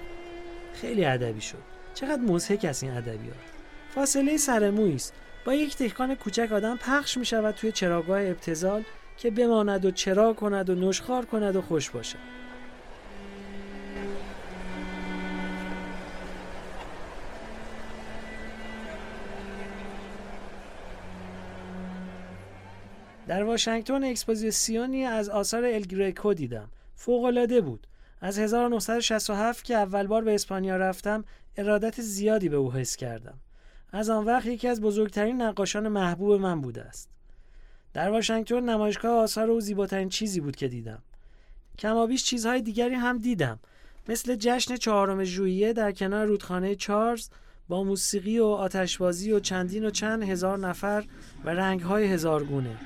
[0.74, 1.58] خیلی ادبی شد.
[1.94, 3.36] چقدر مضحک است این ادبیات.
[3.96, 5.14] فاصله سرمویی است.
[5.46, 8.84] با یک دهکان کوچک آدم پخش می شود توی چراگاه ابتزال
[9.18, 12.18] که بماند و چرا کند و نشخار کند و خوش باشد.
[23.30, 26.70] در واشنگتن اکسپوزیسیونی از آثار ال گرکو دیدم.
[26.96, 27.88] فوقالعاده بود.
[28.22, 31.24] از 1967 که اول بار به اسپانیا رفتم
[31.58, 33.38] ارادت زیادی به او حس کردم.
[33.92, 37.10] از آن وقت یکی از بزرگترین نقاشان محبوب من بوده است.
[37.94, 41.02] در واشنگتن نمایشگاه آثار او زیباترین چیزی بود که دیدم.
[41.80, 43.60] کمابیش چیزهای دیگری هم دیدم.
[44.08, 47.30] مثل جشن چهارم ژوئیه در کنار رودخانه چارلز
[47.68, 51.06] با موسیقی و آتشبازی و چندین و چند هزار نفر
[51.46, 52.78] و رنگهای هزارگونه.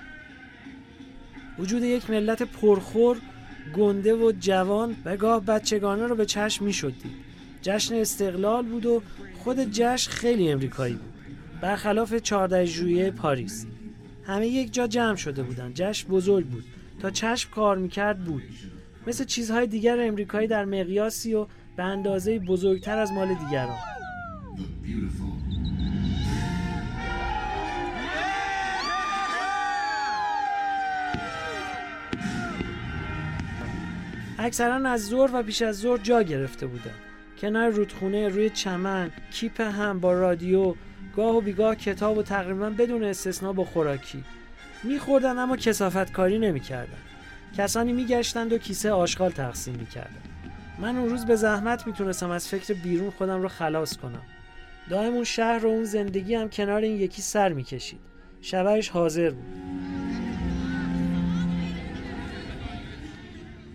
[1.59, 3.17] وجود یک ملت پرخور
[3.75, 7.11] گنده و جوان و گاه بچگانه رو به چشم می دید.
[7.61, 9.01] جشن استقلال بود و
[9.43, 11.13] خود جشن خیلی امریکایی بود.
[11.61, 13.65] برخلاف 14 ژوئیه پاریس.
[14.23, 15.71] همه یک جا جمع شده بودن.
[15.73, 16.63] جشن بزرگ بود.
[16.99, 18.43] تا چشم کار می‌کرد بود.
[19.07, 23.77] مثل چیزهای دیگر امریکایی در مقیاسی و به اندازه بزرگتر از مال دیگران.
[34.43, 36.93] اکثرا از ظهر و پیش از ظهر جا گرفته بودن.
[37.41, 40.75] کنار رودخونه روی چمن کیپ هم با رادیو
[41.15, 44.23] گاه و بیگاه کتاب و تقریبا بدون استثنا با خوراکی.
[44.83, 46.97] میخوردن اما کسافت کاری نمی‌کردن.
[47.57, 50.21] کسانی میگشتند و کیسه آشغال تقسیم می‌کردن.
[50.79, 54.23] من اون روز به زحمت می‌تونستم از فکر بیرون خودم رو خلاص کنم.
[54.89, 57.99] دائم اون شهر و اون زندگی هم کنار این یکی سر می‌کشید.
[58.41, 59.92] شبهش حاضر بود.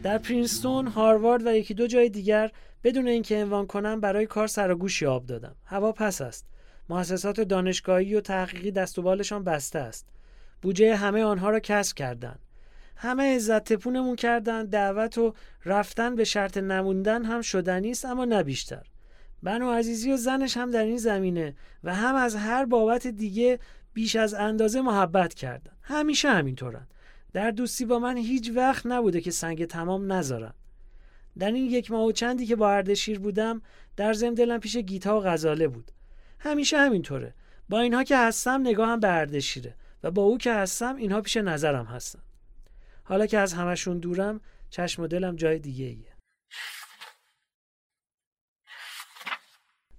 [0.02, 2.50] در پرینستون، هاروارد و یکی دو جای دیگر
[2.84, 5.56] بدون اینکه عنوان کنم برای کار سر و آب دادم.
[5.64, 6.46] هوا پس است.
[6.88, 10.06] مؤسسات دانشگاهی و تحقیقی دست و بالشان بسته است.
[10.62, 12.38] بودجه همه آنها را کسب کردند.
[12.96, 15.34] همه عزت تپونمون کردن دعوت و
[15.64, 18.86] رفتن به شرط نموندن هم شدنی است اما نه بیشتر
[19.42, 23.58] بنو عزیزی و زنش هم در این زمینه و هم از هر بابت دیگه
[23.94, 26.86] بیش از اندازه محبت کردن همیشه همینطورن
[27.32, 30.54] در دوستی با من هیچ وقت نبوده که سنگ تمام نذارن
[31.38, 33.62] در این یک ماه و چندی که با اردشیر بودم
[33.96, 35.90] در زم دلم پیش گیتا و غزاله بود.
[36.38, 37.34] همیشه همینطوره.
[37.68, 41.86] با اینها که هستم نگاهم به اردشیره و با او که هستم اینها پیش نظرم
[41.86, 42.20] هستن.
[43.04, 46.12] حالا که از همشون دورم چشم و دلم جای دیگه ایه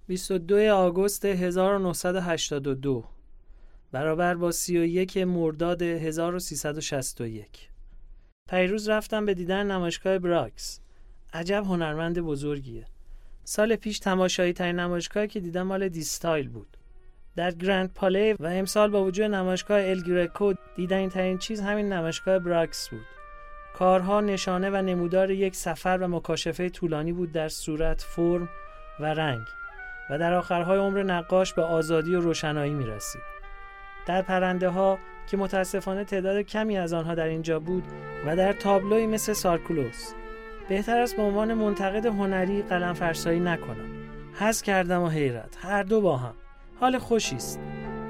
[0.06, 3.04] 22 آگوست 1982
[3.92, 7.70] برابر با 31 مرداد 1361
[8.50, 10.80] پیروز رفتم به دیدن نمایشگاه براکس.
[11.32, 12.86] عجب هنرمند بزرگیه.
[13.44, 16.76] سال پیش تماشایی ترین نمایشگاهی که دیدم مال دیستایل بود.
[17.36, 22.88] در گرند پاله و امسال با وجود نمایشگاه الگریکو دیدن ترین چیز همین نمایشگاه براکس
[22.88, 23.06] بود.
[23.74, 28.48] کارها نشانه و نمودار یک سفر و مکاشفه طولانی بود در صورت فرم
[29.00, 29.46] و رنگ
[30.10, 33.39] و در آخرهای عمر نقاش به آزادی و روشنایی می رسید.
[34.10, 37.84] در پرنده ها که متاسفانه تعداد کمی از آنها در اینجا بود
[38.26, 40.12] و در تابلوی مثل سارکولوس.
[40.68, 43.88] بهتر است به عنوان منتقد هنری قلم فرسایی نکنم.
[44.34, 45.58] حس کردم و حیرت.
[45.62, 46.34] هر دو با هم.
[46.80, 47.60] حال خوشی است.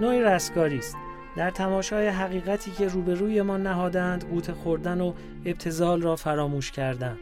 [0.00, 0.96] نوعی رستگاری است.
[1.36, 5.12] در تماشای حقیقتی که روبروی ما نهادند قوت خوردن و
[5.46, 7.18] ابتزال را فراموش کردن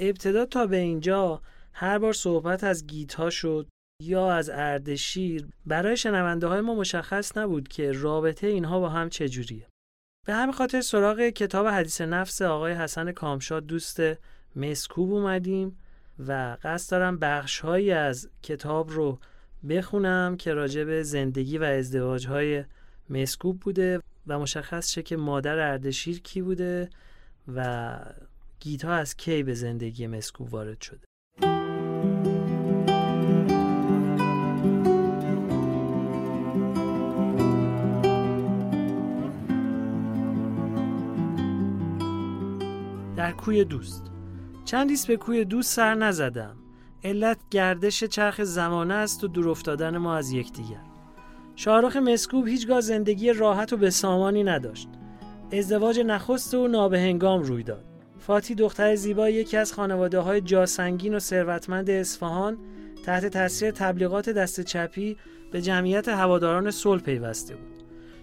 [0.00, 1.42] ابتدا تا به اینجا
[1.72, 3.68] هر بار صحبت از گیتا شد
[4.02, 9.66] یا از اردشیر برای شنونده های ما مشخص نبود که رابطه اینها با هم چجوریه.
[10.26, 14.00] به همین خاطر سراغ کتاب حدیث نفس آقای حسن کامشاد دوست
[14.56, 15.78] مسکوب اومدیم
[16.18, 19.18] و قصد دارم بخشهایی از کتاب رو
[19.68, 22.64] بخونم که راجع به زندگی و ازدواج های
[23.10, 26.90] مسکوب بوده و مشخص شه که مادر اردشیر کی بوده
[27.54, 27.98] و
[28.60, 31.06] گیتا از کی به زندگی مسکو وارد شده؟
[43.46, 44.10] کوی دوست.
[44.64, 46.56] چندیست به کوی دوست سر نزدم.
[47.04, 50.82] علت گردش چرخ زمانه است و دور افتادن ما از یکدیگر.
[51.56, 54.88] شاهرخ مسکوب هیچگاه زندگی راحت و به سامانی نداشت.
[55.52, 57.95] ازدواج نخست و نابهنگام روی داد.
[58.26, 62.58] فاتی دختر زیبا یکی از خانواده های جاسنگین و ثروتمند اصفهان
[63.04, 65.16] تحت تاثیر تبلیغات دست چپی
[65.52, 67.82] به جمعیت هواداران صلح پیوسته بود.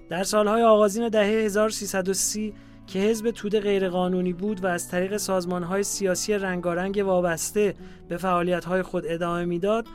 [0.10, 2.54] در سالهای آغازین دهه 1330
[2.88, 7.76] که حزب توده غیرقانونی بود و از طریق سازمانهای سیاسی رنگارنگ وابسته
[8.10, 9.86] به فعالیتهای خود ادامه می‌داد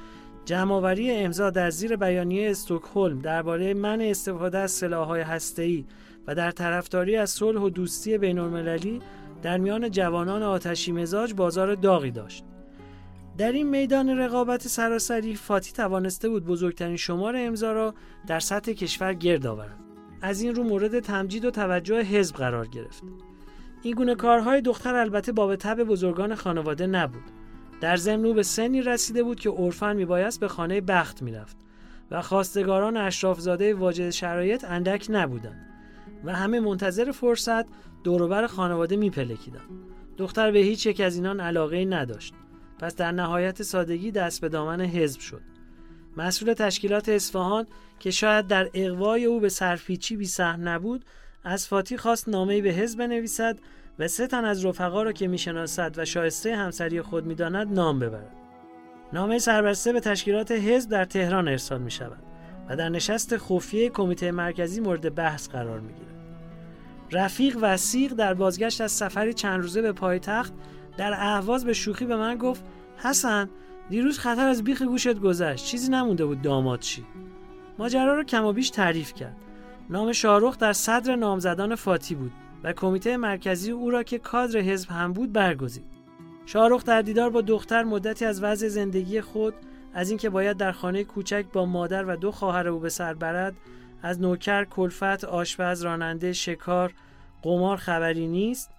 [0.45, 5.85] جمعآوری امضا در زیر بیانیه استکهلم درباره من استفاده از سلاح‌های هسته‌ای
[6.27, 9.01] و در طرفداری از صلح و دوستی بین‌المللی
[9.43, 12.45] در میان جوانان آتشی مزاج بازار داغی داشت.
[13.39, 17.95] در این میدان رقابت سراسری فاتی توانسته بود بزرگترین شمار امضا را
[18.27, 19.79] در سطح کشور گرد آورد.
[20.23, 23.03] از این رو مورد تمجید و توجه حزب قرار گرفت.
[23.83, 27.25] این گونه کارهای دختر البته باب تب بزرگان خانواده نبود.
[27.81, 31.57] در ضمن به سنی رسیده بود که عرفا میبایست به خانه بخت می‌رفت
[32.11, 35.78] و خواستگاران اشرافزاده واجد شرایط اندک نبودند
[36.25, 37.65] و همه منتظر فرصت
[38.05, 39.69] دوروبر خانواده میپلکیدند
[40.17, 42.35] دختر به هیچ یک از اینان علاقه نداشت.
[42.79, 45.43] پس در نهایت سادگی دست به دامن حزب شد.
[46.17, 47.67] مسئول تشکیلات اصفهان
[47.99, 51.05] که شاید در اقوای او به سرفیچی بی سهم نبود
[51.45, 53.59] از فاتی خواست نامه‌ای به حزب بنویسد
[53.99, 58.37] و سه تن از رفقا را که می‌شناسد و شایسته همسری خود می‌داند نام ببرد.
[59.13, 62.28] نامه سربسته به تشکیلات حزب در تهران ارسال می شود
[62.69, 66.09] و در نشست خفیه کمیته مرکزی مورد بحث قرار می گیرد.
[67.13, 70.53] رفیق وسیق در بازگشت از سفری چند روزه به پایتخت
[70.97, 72.63] در اهواز به شوخی به من گفت
[72.97, 73.51] حسن
[73.91, 77.05] دیروز خطر از بیخ گوشت گذشت چیزی نمونده بود داماد چی
[77.79, 79.37] ماجرا رو کم و بیش تعریف کرد
[79.91, 82.33] نام شاروخ در صدر نامزدان فاتی بود
[82.65, 85.85] و کمیته مرکزی او را که کادر حزب هم بود برگزید.
[86.47, 89.55] شاروخ در دیدار با دختر مدتی از وضع زندگی خود
[89.95, 93.55] از اینکه باید در خانه کوچک با مادر و دو خواهر او به سر برد
[94.03, 96.93] از نوکر کلفت آشپز راننده شکار
[97.43, 98.71] قمار خبری نیست.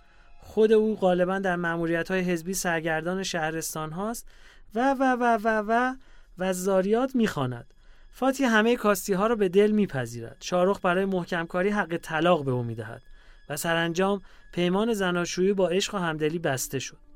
[0.41, 4.27] خود او غالبا در معمولیت های حزبی سرگردان شهرستان هاست
[4.75, 5.95] و و و و و
[6.37, 7.73] و زاریات می‌خواند.
[8.11, 10.37] فاتی همه کاستی ها را به دل میپذیرد.
[10.39, 13.01] شاروخ برای محکمکاری حق طلاق به او می‌دهد
[13.49, 14.21] و سرانجام
[14.53, 17.08] پیمان زناشویی با عشق و همدلی بسته شد.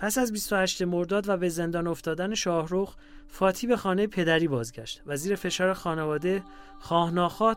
[0.00, 2.94] پس از 28 مرداد و به زندان افتادن شاهروخ
[3.28, 6.42] فاتی به خانه پدری بازگشت و زیر فشار خانواده
[6.78, 7.12] خواه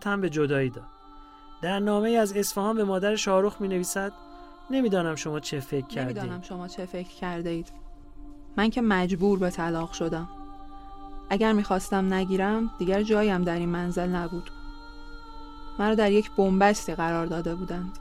[0.05, 0.87] هم به جدایی داد.
[1.61, 4.11] در نامه از اصفهان به مادر شاهروخ می نویسد
[4.69, 6.19] نمی‌دانم شما چه فکر کردید.
[6.19, 7.71] نمی‌دانم شما چه فکر کرده اید.
[8.57, 10.29] من که مجبور به طلاق شدم.
[11.29, 14.51] اگر می‌خواستم نگیرم دیگر جایم در این منزل نبود.
[15.79, 17.99] مرا در یک بنبستی قرار داده بودند.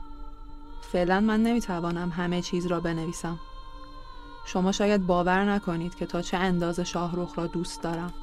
[0.91, 3.39] فعلا من نمی‌توانم همه چیز را بنویسم
[4.45, 8.13] شما شاید باور نکنید که تا چه اندازه شاهروخ را دوست دارم.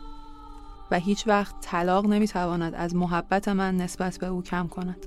[0.90, 5.06] و هیچ وقت طلاق نمی‌تواند از محبت من نسبت به او کم کند.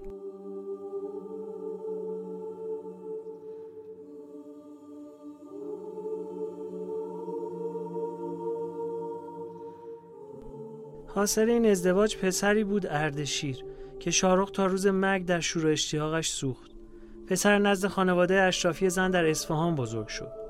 [11.16, 13.66] حاصل این ازدواج پسری بود اردشیر
[14.00, 16.72] که شارخ تا روز مرگ در شور اشتیاقش سوخت.
[17.28, 20.43] پسر نزد خانواده اشرافی زن در اصفهان بزرگ شد.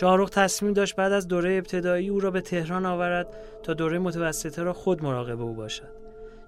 [0.00, 3.26] شاهرخ تصمیم داشت بعد از دوره ابتدایی او را به تهران آورد
[3.62, 5.88] تا دوره متوسطه را خود مراقب او باشد.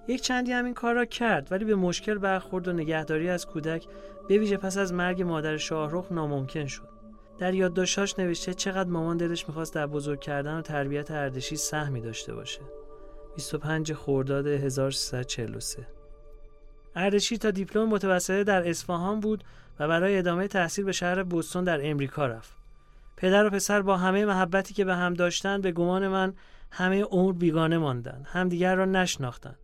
[0.07, 3.87] یک چندی همین کار را کرد ولی به مشکل برخورد و نگهداری از کودک
[4.27, 6.89] به ویژه پس از مرگ مادر شاهرخ ناممکن شد.
[7.37, 12.33] در یادداشتاش نوشته چقدر مامان دلش می‌خواست در بزرگ کردن و تربیت اردشی سهمی داشته
[12.33, 12.61] باشه.
[13.35, 15.87] 25 خرداد 1343
[16.95, 19.43] اردشیر تا دیپلم متوسطه در اصفهان بود
[19.79, 22.58] و برای ادامه تحصیل به شهر بوستون در امریکا رفت.
[23.19, 26.33] پدر و پسر با همه محبتی که به هم داشتند به گمان من
[26.71, 28.27] همه عمر بیگانه ماندند.
[28.29, 29.57] همدیگر را نشناختند.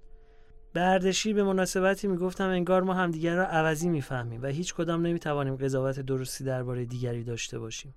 [0.73, 5.55] به اردشیر به مناسبتی می‌گفتم انگار ما همدیگر را عوضی می‌فهمیم و هیچ کدام نمی‌توانیم
[5.55, 7.95] قضاوت درستی درباره دیگری داشته باشیم.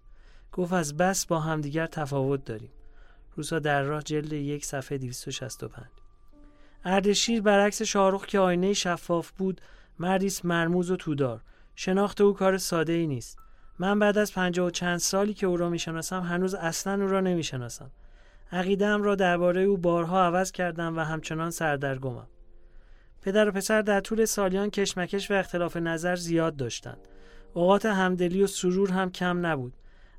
[0.53, 2.71] گفت از بس با همدیگر تفاوت داریم.
[3.37, 5.87] روسا در راه جلد یک صفحه 265
[6.85, 9.61] اردشیر برعکس شاهرخ که آینه شفاف بود
[9.99, 11.41] مردی مرموز و تودار
[11.75, 13.39] شناخت او کار ساده ای نیست
[13.79, 17.21] من بعد از پنجاه و چند سالی که او را می‌شناسم هنوز اصلا او را
[17.21, 17.91] نمی‌شناسم.
[18.53, 22.27] عقیدم را درباره او بارها عوض کردم و همچنان سردرگمم.
[23.23, 27.09] پدر و پسر در طول سالیان کشمکش و اختلاف نظر زیاد داشتند.
[27.55, 29.73] اوقات همدلی و سرور هم کم نبود.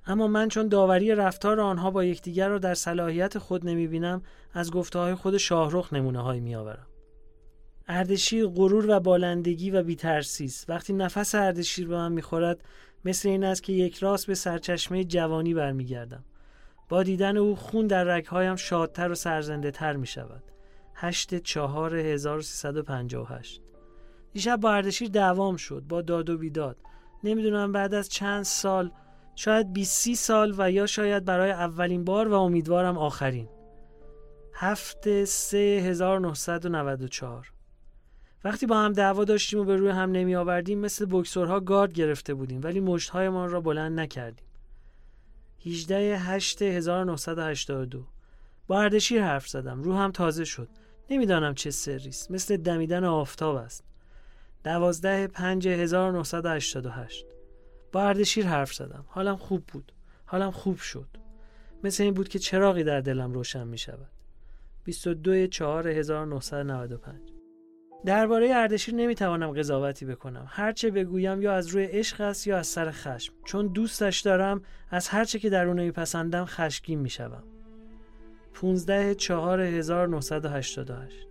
[0.07, 4.22] اما من چون داوری رفتار آنها با یکدیگر را در صلاحیت خود نمی بینم
[4.53, 6.88] از گفته های خود شاهرخ نمونه های می آورم.
[7.88, 10.70] اردشیر غرور و بالندگی و بیترسیست.
[10.70, 12.64] وقتی نفس اردشیر به من می‌خورد
[13.05, 16.25] مثل این است که یک راست به سرچشمه جوانی برمیگردم.
[16.89, 20.43] با دیدن او خون در رگهایم شادتر و سرزنده تر می شود
[20.95, 23.61] هشت چهار 1358
[24.31, 26.77] دیشب با اردشیر دوام شد با داد و بیداد.
[27.23, 28.91] نمی‌دونم بعد از چند سال
[29.35, 33.49] شاید 20 سال و یا شاید برای اولین بار و امیدوارم آخرین.
[34.53, 37.51] هفته سه 1994
[38.43, 42.33] وقتی با هم دعوا داشتیم و به روی هم نمی آوردیم مثل بکسورها گارد گرفته
[42.33, 44.45] بودیم ولی مشتهایمان را بلند نکردیم.
[45.65, 48.07] 18 8 1982
[48.67, 49.83] با اردشیر حرف زدم.
[49.83, 50.69] روحم تازه شد.
[51.09, 52.31] نمی‌دانم چه سری است.
[52.31, 53.83] مثل دمیدن آفتاب است.
[54.63, 57.25] 12 5 1988
[57.91, 59.05] با اردشیر حرف زدم.
[59.07, 59.91] حالم خوب بود.
[60.25, 61.07] حالم خوب شد.
[61.83, 64.11] مثل این بود که چراغی در دلم روشن می شود
[64.83, 67.38] 22 4 1995
[68.05, 70.45] درباره اردشیر نمی‌توانم قضاوتی بکنم.
[70.49, 73.33] هرچه بگویم یا از روی عشق است یا از سر خشم.
[73.45, 77.43] چون دوستش دارم از هرچه که در اون میپسندم خشمگین می‌شوم.
[78.53, 81.27] 15 4 1988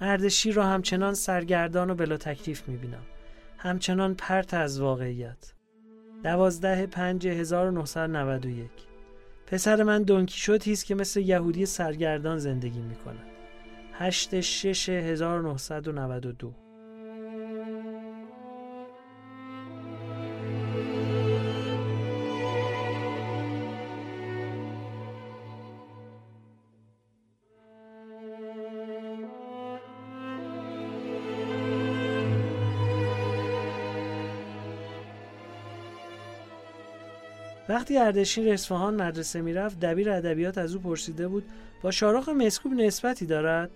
[0.00, 3.02] اردشیر را همچنان سرگردان و بلا تکلیف می‌بینم.
[3.58, 5.52] همچنان پرت از واقعیت.
[6.22, 8.70] 12 5 1991
[9.46, 13.31] پسر من دونکی شد هیست که مثل یهودی سرگردان زندگی می‌کند.
[14.02, 16.52] 8 6 1992
[37.68, 41.44] وقتی اردشیر اصفهان مدرسه می‌رفت دبیر ادبیات از او پرسیده بود
[41.82, 43.70] با شارخ مسکوب نسبتی دارد؟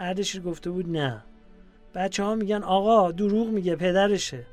[0.00, 1.24] اردشیر گفته بود نه.
[1.94, 4.46] بچه ها میگن آقا دروغ میگه پدرشه.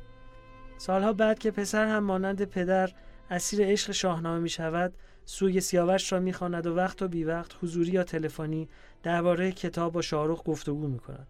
[0.77, 2.89] سالها بعد که پسر هم مانند پدر
[3.29, 4.93] اسیر عشق شاهنامه می شود
[5.25, 8.69] سوی سیاوش را می‌خواند و وقت و بی وقت حضوری یا تلفنی
[9.03, 11.27] درباره کتاب با شاهرخ گفتگو می کند.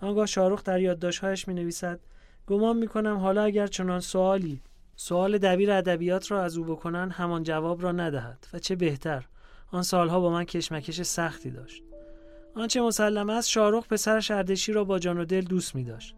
[0.00, 2.00] آنگاه شاهرخ در یادداشتهایش می نویسد
[2.46, 4.60] گمان می کنم حالا اگر چنان سوالی
[4.96, 9.26] سوال دبیر ادبیات را از او بکنن همان جواب را ندهد و چه بهتر
[9.70, 11.82] آن سالها با من کشمکش سختی داشت.
[12.56, 16.16] آنچه مسلم است شاروخ پسرش اردشی را با جان و دل دوست می داشت.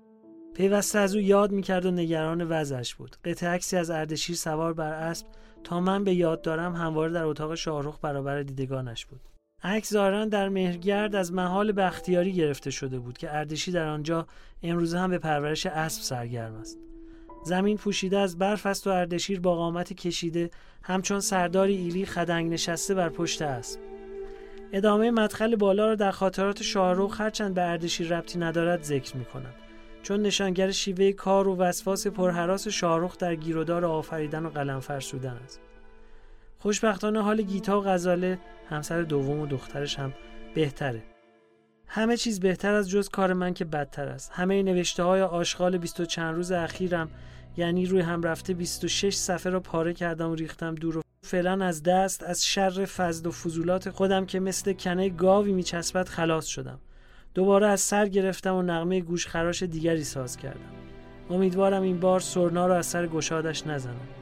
[0.55, 3.17] پیوسته از او یاد می کرد و نگران وضعش بود.
[3.25, 5.27] قطع عکسی از اردشیر سوار بر اسب
[5.65, 9.21] تا من به یاد دارم همواره در اتاق شاروخ برابر دیدگانش بود.
[9.63, 14.27] عکس ظاهرا در مهرگرد از محال بختیاری گرفته شده بود که اردشی در آنجا
[14.63, 16.79] امروزه هم به پرورش اسب سرگرم است.
[17.45, 20.51] زمین پوشیده از برف است و اردشیر با قامت کشیده
[20.83, 23.98] همچون سرداری ایلی خدنگ نشسته بر پشت اسب.
[24.73, 29.55] ادامه مدخل بالا را در خاطرات شاهروخ هرچند به اردشیر ربطی ندارد ذکر می کنم.
[30.03, 35.61] چون نشانگر شیوه کار و وسواس پرحراس شاهروخ در گیرودار آفریدن و قلم فرسودن است.
[36.59, 38.39] خوشبختانه حال گیتا و غزاله
[38.71, 40.13] همسر دوم و دخترش هم
[40.55, 41.03] بهتره.
[41.87, 44.33] همه چیز بهتر از جز کار من که بدتر است.
[44.35, 47.11] همه نوشته های آشغال بیست و چند روز اخیرم
[47.57, 51.83] یعنی روی هم رفته 26 صفحه را پاره کردم و ریختم دور و فعلا از
[51.83, 56.79] دست از شر فزد و فضولات خودم که مثل کنه گاوی میچسبد خلاص شدم.
[57.35, 60.73] دوباره از سر گرفتم و نغمه گوشخراش دیگری ساز کردم.
[61.31, 64.18] امیدوارم این بار سرنا را از سر گشادش نزنم.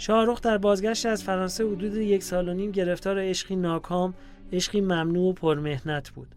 [0.00, 4.14] شاهرخ در بازگشت از فرانسه حدود یک سال و نیم گرفتار عشقی ناکام
[4.52, 6.28] عشقی ممنوع و پرمهنت بود.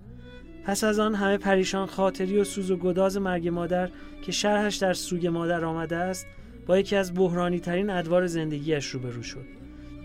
[0.66, 3.90] پس از آن همه پریشان خاطری و سوز و گداز مرگ مادر
[4.26, 6.28] که شرحش در سوگ مادر آمده است
[6.66, 9.46] با یکی از بحرانی ترین ادوار زندگیش روبرو شد.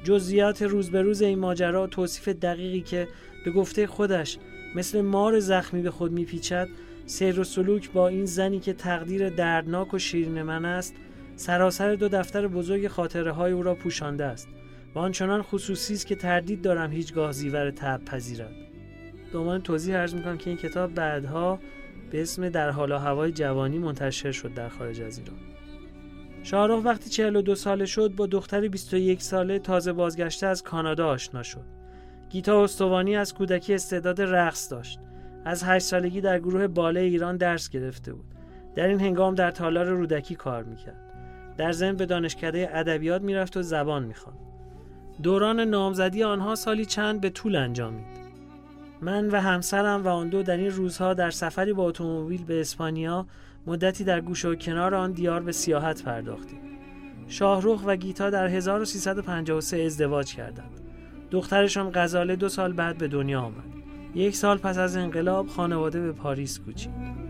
[0.05, 3.09] جزئیات روز به روز این ماجرا توصیف دقیقی که
[3.45, 4.39] به گفته خودش
[4.75, 6.69] مثل مار زخمی به خود میپیچد
[7.07, 10.95] سیر و سلوک با این زنی که تقدیر دردناک و شیرین من است
[11.39, 14.49] سراسر دو دفتر بزرگ خاطره های او را پوشانده است
[14.95, 18.55] و آنچنان خصوصی است که تردید دارم هیچگاه زیور تب پذیرد.
[19.33, 21.59] دومان توضیح ارز می‌کنم که این کتاب بعدها
[22.11, 25.37] به اسم در حال هوای جوانی منتشر شد در خارج از ایران.
[26.43, 31.65] شاهرخ وقتی 42 ساله شد با دختری 21 ساله تازه بازگشته از کانادا آشنا شد.
[32.31, 34.99] گیتا استوانی از کودکی استعداد رقص داشت.
[35.45, 38.35] از 8 سالگی در گروه باله ایران درس گرفته بود.
[38.75, 41.08] در این هنگام در تالار رودکی کار می‌کرد.
[41.59, 44.39] در ضمن به دانشکده ادبیات می‌رفت و زبان می‌خواند
[45.23, 48.19] دوران نامزدی آنها سالی چند به طول انجامید
[49.01, 53.27] من و همسرم و آن دو در این روزها در سفری با اتومبیل به اسپانیا
[53.67, 56.61] مدتی در گوشه و کنار آن دیار به سیاحت پرداختیم
[57.29, 60.81] شاهروخ و گیتا در 1353 ازدواج کردند.
[61.31, 63.65] دخترشان غزاله دو سال بعد به دنیا آمد.
[64.15, 67.28] یک سال پس از انقلاب خانواده به پاریس کوچید.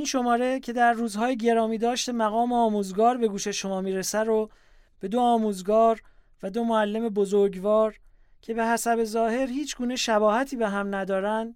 [0.00, 4.50] این شماره که در روزهای گرامی داشت مقام آموزگار به گوش شما می‌رسه رو
[5.00, 6.02] به دو آموزگار
[6.42, 7.96] و دو معلم بزرگوار
[8.42, 11.54] که به حسب ظاهر هیچ گونه شباهتی به هم ندارن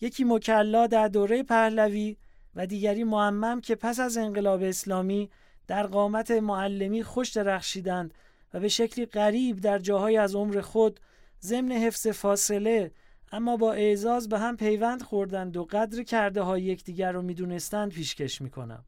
[0.00, 2.16] یکی مکلا در دوره پهلوی
[2.56, 5.30] و دیگری معمم که پس از انقلاب اسلامی
[5.66, 8.14] در قامت معلمی خوش درخشیدند
[8.54, 11.00] و به شکلی غریب در جاهای از عمر خود
[11.42, 12.90] ضمن حفظ فاصله
[13.32, 18.42] اما با اعزاز به هم پیوند خوردند و قدر کرده های یکدیگر رو می‌دونستند پیشکش
[18.42, 18.84] می‌کنم.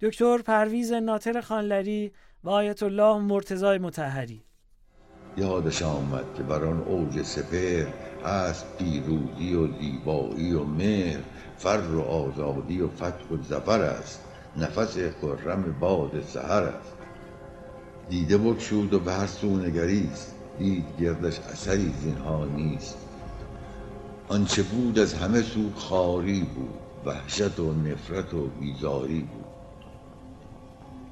[0.00, 2.12] دکتر پرویز ناطر خانلری
[2.44, 4.42] و آیت الله مرتضای متحری
[5.36, 7.86] یادش آمد که بر آن اوج سپر
[8.24, 11.20] هست پیروزی و زیبایی و مهر
[11.56, 14.24] فر و آزادی و فتح و زفر است.
[14.56, 16.92] نفس خرم باد سحر است.
[18.10, 20.34] دیده بکشود و به هر سو نگریست.
[20.58, 23.01] دید گردش اثری زینها نیست.
[24.32, 26.74] آنچه بود از همه سو خاری بود
[27.04, 29.44] وحشت و نفرت و بیزاری بود.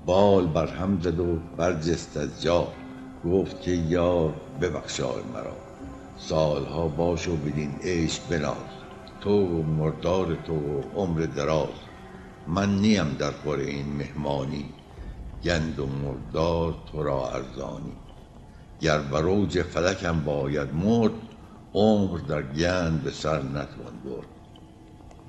[0.07, 2.69] بال بر هم زد و برجست از جا
[3.25, 5.57] گفت که یار ببخشای مرا.
[6.17, 8.57] سالها باش و بدین عشق بناز
[9.21, 11.79] تو و مردار تو و عمر دراز.
[12.47, 14.65] من نیم در خور این مهمانی
[15.45, 17.97] گند و مردار تو را ارزانی.
[18.81, 21.30] گر بروج فلکم باید مرد
[21.75, 24.27] عمر در گند به سر نتوان برد.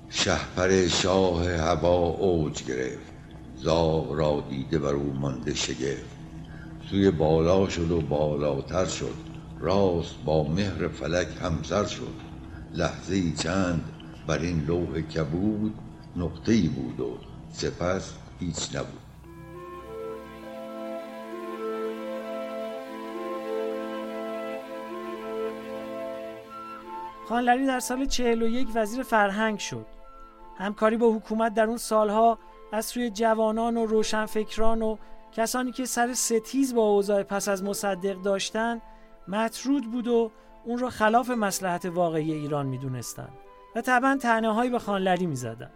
[0.10, 3.14] شهپر شاه هوا اوج گرفت.
[3.56, 6.18] زاغ را دیده بر او مانده شگفت.
[6.90, 9.16] سوی بالا شد و بالاتر شد.
[9.60, 12.16] راست با مهر فلک همسر شد.
[12.74, 13.84] لحظه چند
[14.28, 15.74] بر این لوح کبود
[16.16, 17.18] نقطه بود و
[17.54, 19.01] سپس هیچ نبود.
[27.30, 29.86] خانلری در سال 41 وزیر فرهنگ شد.
[30.58, 32.38] همکاری با حکومت در اون سالها
[32.72, 34.98] از سوی جوانان و روشنفکران و
[35.32, 38.82] کسانی که سر ستیز با اوضاع پس از مصدق داشتن
[39.28, 40.32] مطرود بود و
[40.66, 43.34] اون را خلاف مسلحت واقعی ایران می‌دونستند
[43.76, 45.72] و طبعا تنهایی به خانلری می‌زدن.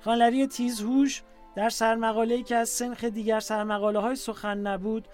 [0.00, 1.22] خانلری تیزهوش
[1.54, 5.08] در سرمقاله‌ای که از سنخ دیگر سرمقاله های سخن نبود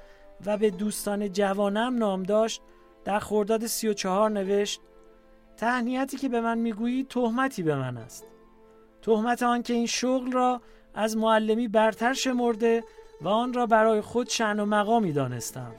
[0.46, 2.62] و به دوستان جوانم نام داشت
[3.04, 4.80] در خرداد 34 نوشت
[5.60, 8.26] تهنیتی که به من می‌گویی تهمتی به من است.
[9.02, 10.60] تهمت آن که این شغل را
[10.94, 12.84] از معلمی برتر شمرده
[13.20, 15.72] و آن را برای خود شعن و مقامی دانستم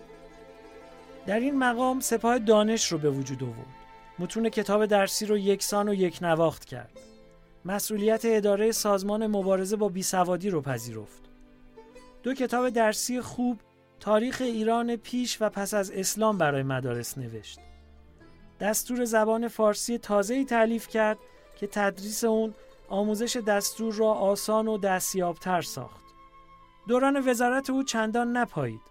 [1.25, 3.75] در این مقام سپاه دانش رو به وجود آورد.
[4.19, 6.99] متون کتاب درسی رو یکسان و یک نواخت کرد.
[7.65, 11.21] مسئولیت اداره سازمان مبارزه با بیسوادی رو پذیرفت.
[12.23, 13.59] دو کتاب درسی خوب
[13.99, 17.59] تاریخ ایران پیش و پس از اسلام برای مدارس نوشت.
[18.61, 21.17] دستور زبان فارسی تازه‌ای تعلیف کرد
[21.55, 22.53] که تدریس اون
[22.89, 26.01] آموزش دستور را آسان و دستیابتر ساخت.
[26.87, 28.81] دوران وزارت او چندان نپایید.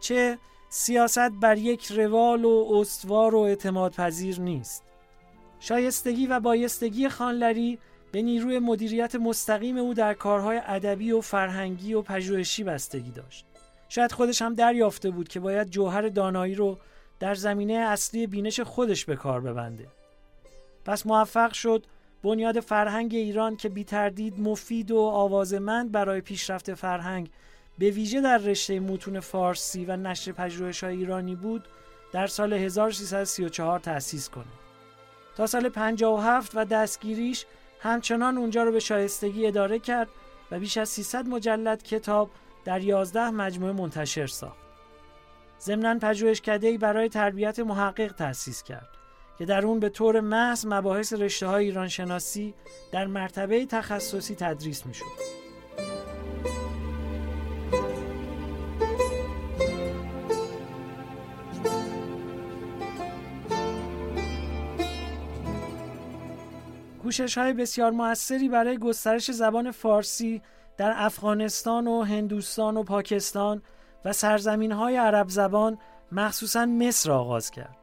[0.00, 0.38] چه
[0.68, 4.82] سیاست بر یک روال و استوار و اعتماد پذیر نیست.
[5.60, 7.78] شایستگی و بایستگی خانلری
[8.12, 13.46] به نیروی مدیریت مستقیم او در کارهای ادبی و فرهنگی و پژوهشی بستگی داشت.
[13.88, 16.78] شاید خودش هم دریافته بود که باید جوهر دانایی رو
[17.20, 19.86] در زمینه اصلی بینش خودش به کار ببنده.
[20.84, 21.86] پس موفق شد
[22.22, 27.30] بنیاد فرهنگ ایران که بی تردید مفید و آوازمند برای پیشرفت فرهنگ
[27.78, 31.68] به ویژه در رشته متون فارسی و نشر پژوهش ایرانی بود
[32.12, 34.44] در سال 1334 تأسیس کنه.
[35.36, 37.46] تا سال 57 و دستگیریش
[37.80, 40.08] همچنان اونجا رو به شایستگی اداره کرد
[40.50, 42.30] و بیش از 300 مجلد کتاب
[42.64, 44.69] در 11 مجموعه منتشر ساخت.
[45.60, 48.88] ضمنا پژوهشکدهای برای تربیت محقق تأسیس کرد
[49.38, 52.54] که در اون به طور محض مباحث رشته های ایران شناسی
[52.92, 55.40] در مرتبه تخصصی تدریس می شد.
[67.02, 70.42] کوشش های بسیار موثری برای گسترش زبان فارسی
[70.76, 73.62] در افغانستان و هندوستان و پاکستان
[74.04, 75.78] و سرزمین های عرب زبان
[76.12, 77.76] مخصوصا مصر آغاز کرد.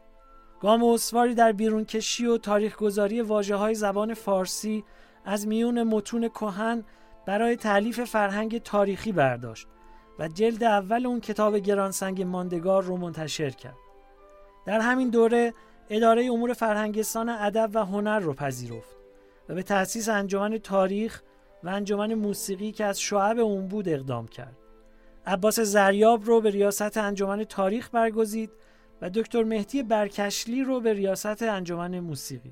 [0.61, 4.83] گام اسواری در بیرون کشی و تاریخ گذاری واجه های زبان فارسی
[5.25, 6.83] از میون متون کهن
[7.25, 9.67] برای تعلیف فرهنگ تاریخی برداشت
[10.19, 13.77] و جلد اول اون کتاب گرانسنگ ماندگار رو منتشر کرد.
[14.65, 15.53] در همین دوره
[15.89, 18.97] اداره امور فرهنگستان ادب و هنر رو پذیرفت
[19.49, 21.21] و به تأسیس انجمن تاریخ
[21.63, 24.57] و انجمن موسیقی که از شعب اون بود اقدام کرد.
[25.27, 28.49] عباس زریاب رو به ریاست انجمن تاریخ برگزید
[29.01, 32.51] و دکتر مهدی برکشلی رو به ریاست انجمن موسیقی.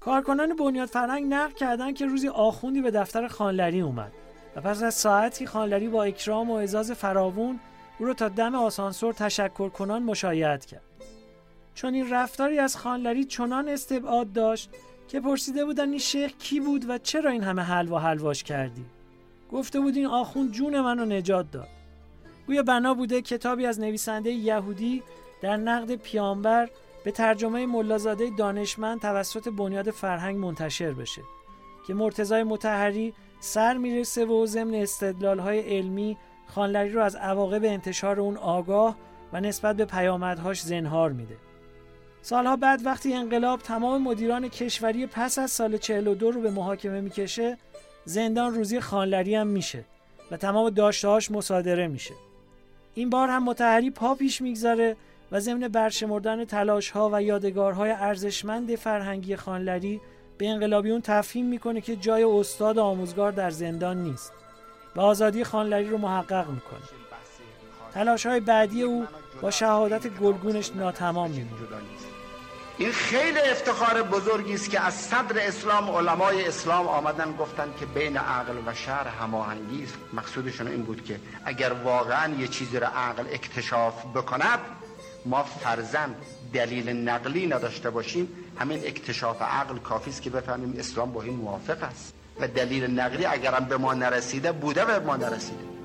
[0.00, 4.12] کارکنان بنیاد فرهنگ نقل کردند که روزی آخوندی به دفتر خانلری اومد
[4.56, 7.60] و پس از ساعتی خانلری با اکرام و اعزاز فراوون
[7.98, 10.82] او رو تا دم آسانسور تشکر کنان مشایعت کرد.
[11.74, 14.70] چون این رفتاری از خانلری چنان استبعاد داشت
[15.08, 18.84] که پرسیده بودن این شیخ کی بود و چرا این همه حلوا حلواش کردی
[19.52, 21.75] گفته بود این آخوند جون منو نجات داد
[22.46, 25.02] گویا بنا بوده کتابی از نویسنده یهودی
[25.40, 26.68] در نقد پیامبر
[27.04, 31.22] به ترجمه ملازاده دانشمند توسط بنیاد فرهنگ منتشر بشه
[31.86, 36.16] که مرتضای متحری سر می‌رسه و ضمن استدلال های علمی
[36.46, 38.96] خانلری رو از عواقب انتشار اون آگاه
[39.32, 41.36] و نسبت به پیامدهاش زنهار میده.
[42.22, 47.58] سالها بعد وقتی انقلاب تمام مدیران کشوری پس از سال 42 رو به محاکمه می‌کشه
[48.04, 49.84] زندان روزی خانلری هم میشه
[50.30, 52.14] و تمام داشتهاش مصادره میشه.
[52.98, 54.96] این بار هم متحری پا پیش می‌گذاره
[55.32, 60.00] و ضمن برشمردن تلاش ها و یادگارهای ارزشمند فرهنگی خانلری
[60.38, 64.32] به انقلابیون تفهیم می‌کنه که جای استاد آموزگار در زندان نیست
[64.96, 66.80] و آزادی خانلری رو محقق می‌کنه.
[67.94, 69.06] تلاش های بعدی او
[69.42, 71.56] با شهادت گلگونش ناتمام میمونه.
[72.78, 78.16] این خیلی افتخار بزرگی است که از صدر اسلام علمای اسلام آمدن گفتن که بین
[78.16, 79.94] عقل و شهر هماهنگی است.
[80.12, 84.58] مقصودشون این بود که اگر واقعا یه چیزی را عقل اکتشاف بکند
[85.24, 86.14] ما فرزن
[86.52, 88.28] دلیل نقلی نداشته باشیم.
[88.58, 92.14] همین اکتشاف عقل کافی است که بفهمیم اسلام با این موافق است.
[92.40, 95.75] و دلیل نقلی اگرم به ما نرسیده بوده به ما نرسیده.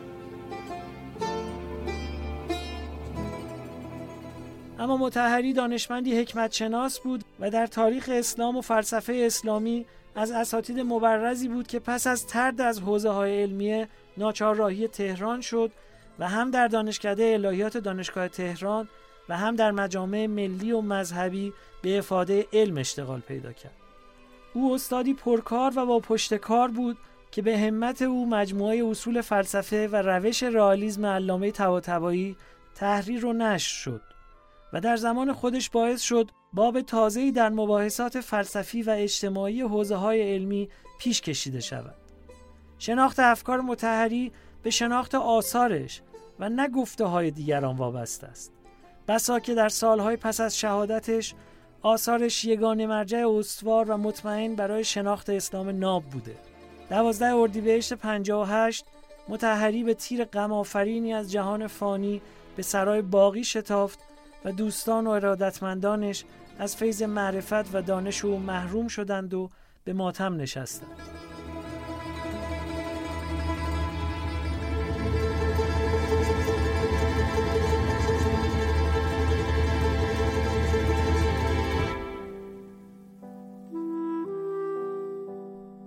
[4.81, 10.79] اما متحری دانشمندی حکمت شناس بود و در تاریخ اسلام و فلسفه اسلامی از اساتید
[10.79, 15.71] مبرزی بود که پس از ترد از حوزه های علمیه ناچار راهی تهران شد
[16.19, 18.89] و هم در دانشکده الهیات دانشگاه تهران
[19.29, 23.75] و هم در مجامع ملی و مذهبی به افاده علم اشتغال پیدا کرد.
[24.53, 26.97] او استادی پرکار و با پشت کار بود
[27.31, 32.35] که به همت او مجموعه اصول فلسفه و روش رئالیسم علامه طباطبایی
[32.75, 34.10] تحریر و نشر شد.
[34.73, 40.33] و در زمان خودش باعث شد باب تازه‌ای در مباحثات فلسفی و اجتماعی حوزه های
[40.33, 40.69] علمی
[40.99, 41.95] پیش کشیده شود.
[42.77, 44.31] شناخت افکار متحری
[44.63, 46.01] به شناخت آثارش
[46.39, 48.51] و نه گفته های دیگران وابسته است.
[49.07, 51.35] بسا که در سالهای پس از شهادتش
[51.81, 56.35] آثارش یگانه مرجع استوار و مطمئن برای شناخت اسلام ناب بوده.
[56.89, 58.85] دوازده اردیبهشت 58
[59.27, 62.21] متحری به تیر غم از جهان فانی
[62.55, 63.99] به سرای باقی شتافت
[64.45, 66.25] و دوستان و ارادتمندانش
[66.59, 69.49] از فیض معرفت و دانش او محروم شدند و
[69.83, 70.97] به ماتم نشستند.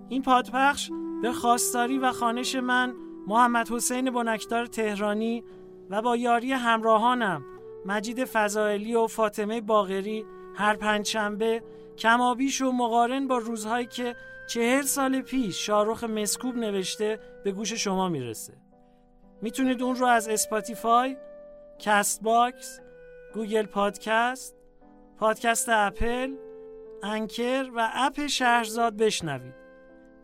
[0.09, 0.90] این پادپخش
[1.22, 2.94] به خواستاری و خانش من
[3.26, 5.44] محمد حسین بنکدار تهرانی
[5.90, 7.44] و با یاری همراهانم
[7.87, 10.24] مجید فضائلی و فاطمه باغری
[10.55, 11.62] هر پنجشنبه
[11.99, 14.16] کمابیش و مقارن با روزهایی که
[14.47, 18.53] چهل سال پیش شاهرخ مسکوب نوشته به گوش شما می‌رسه
[19.43, 21.16] می‌تونید اون رو از Spotify،
[21.78, 22.80] Castbox،
[23.35, 24.57] گوگل پادکست،
[25.18, 26.35] پادکست اپل،
[27.03, 29.55] Anchor و اپ شهرزاد بشنوید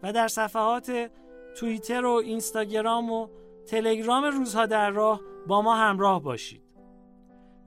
[0.02, 1.10] و در صفحات
[1.56, 3.28] توییتر و اینستاگرام و
[3.66, 6.69] تلگرام روزها در راه با ما همراه باشید.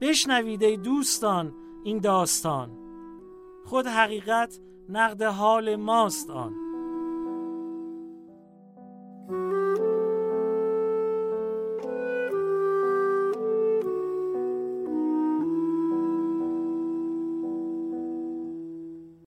[0.00, 2.70] بشنوید ای دوستان این داستان.
[3.64, 6.54] خود حقیقت نقد حال ماست آن.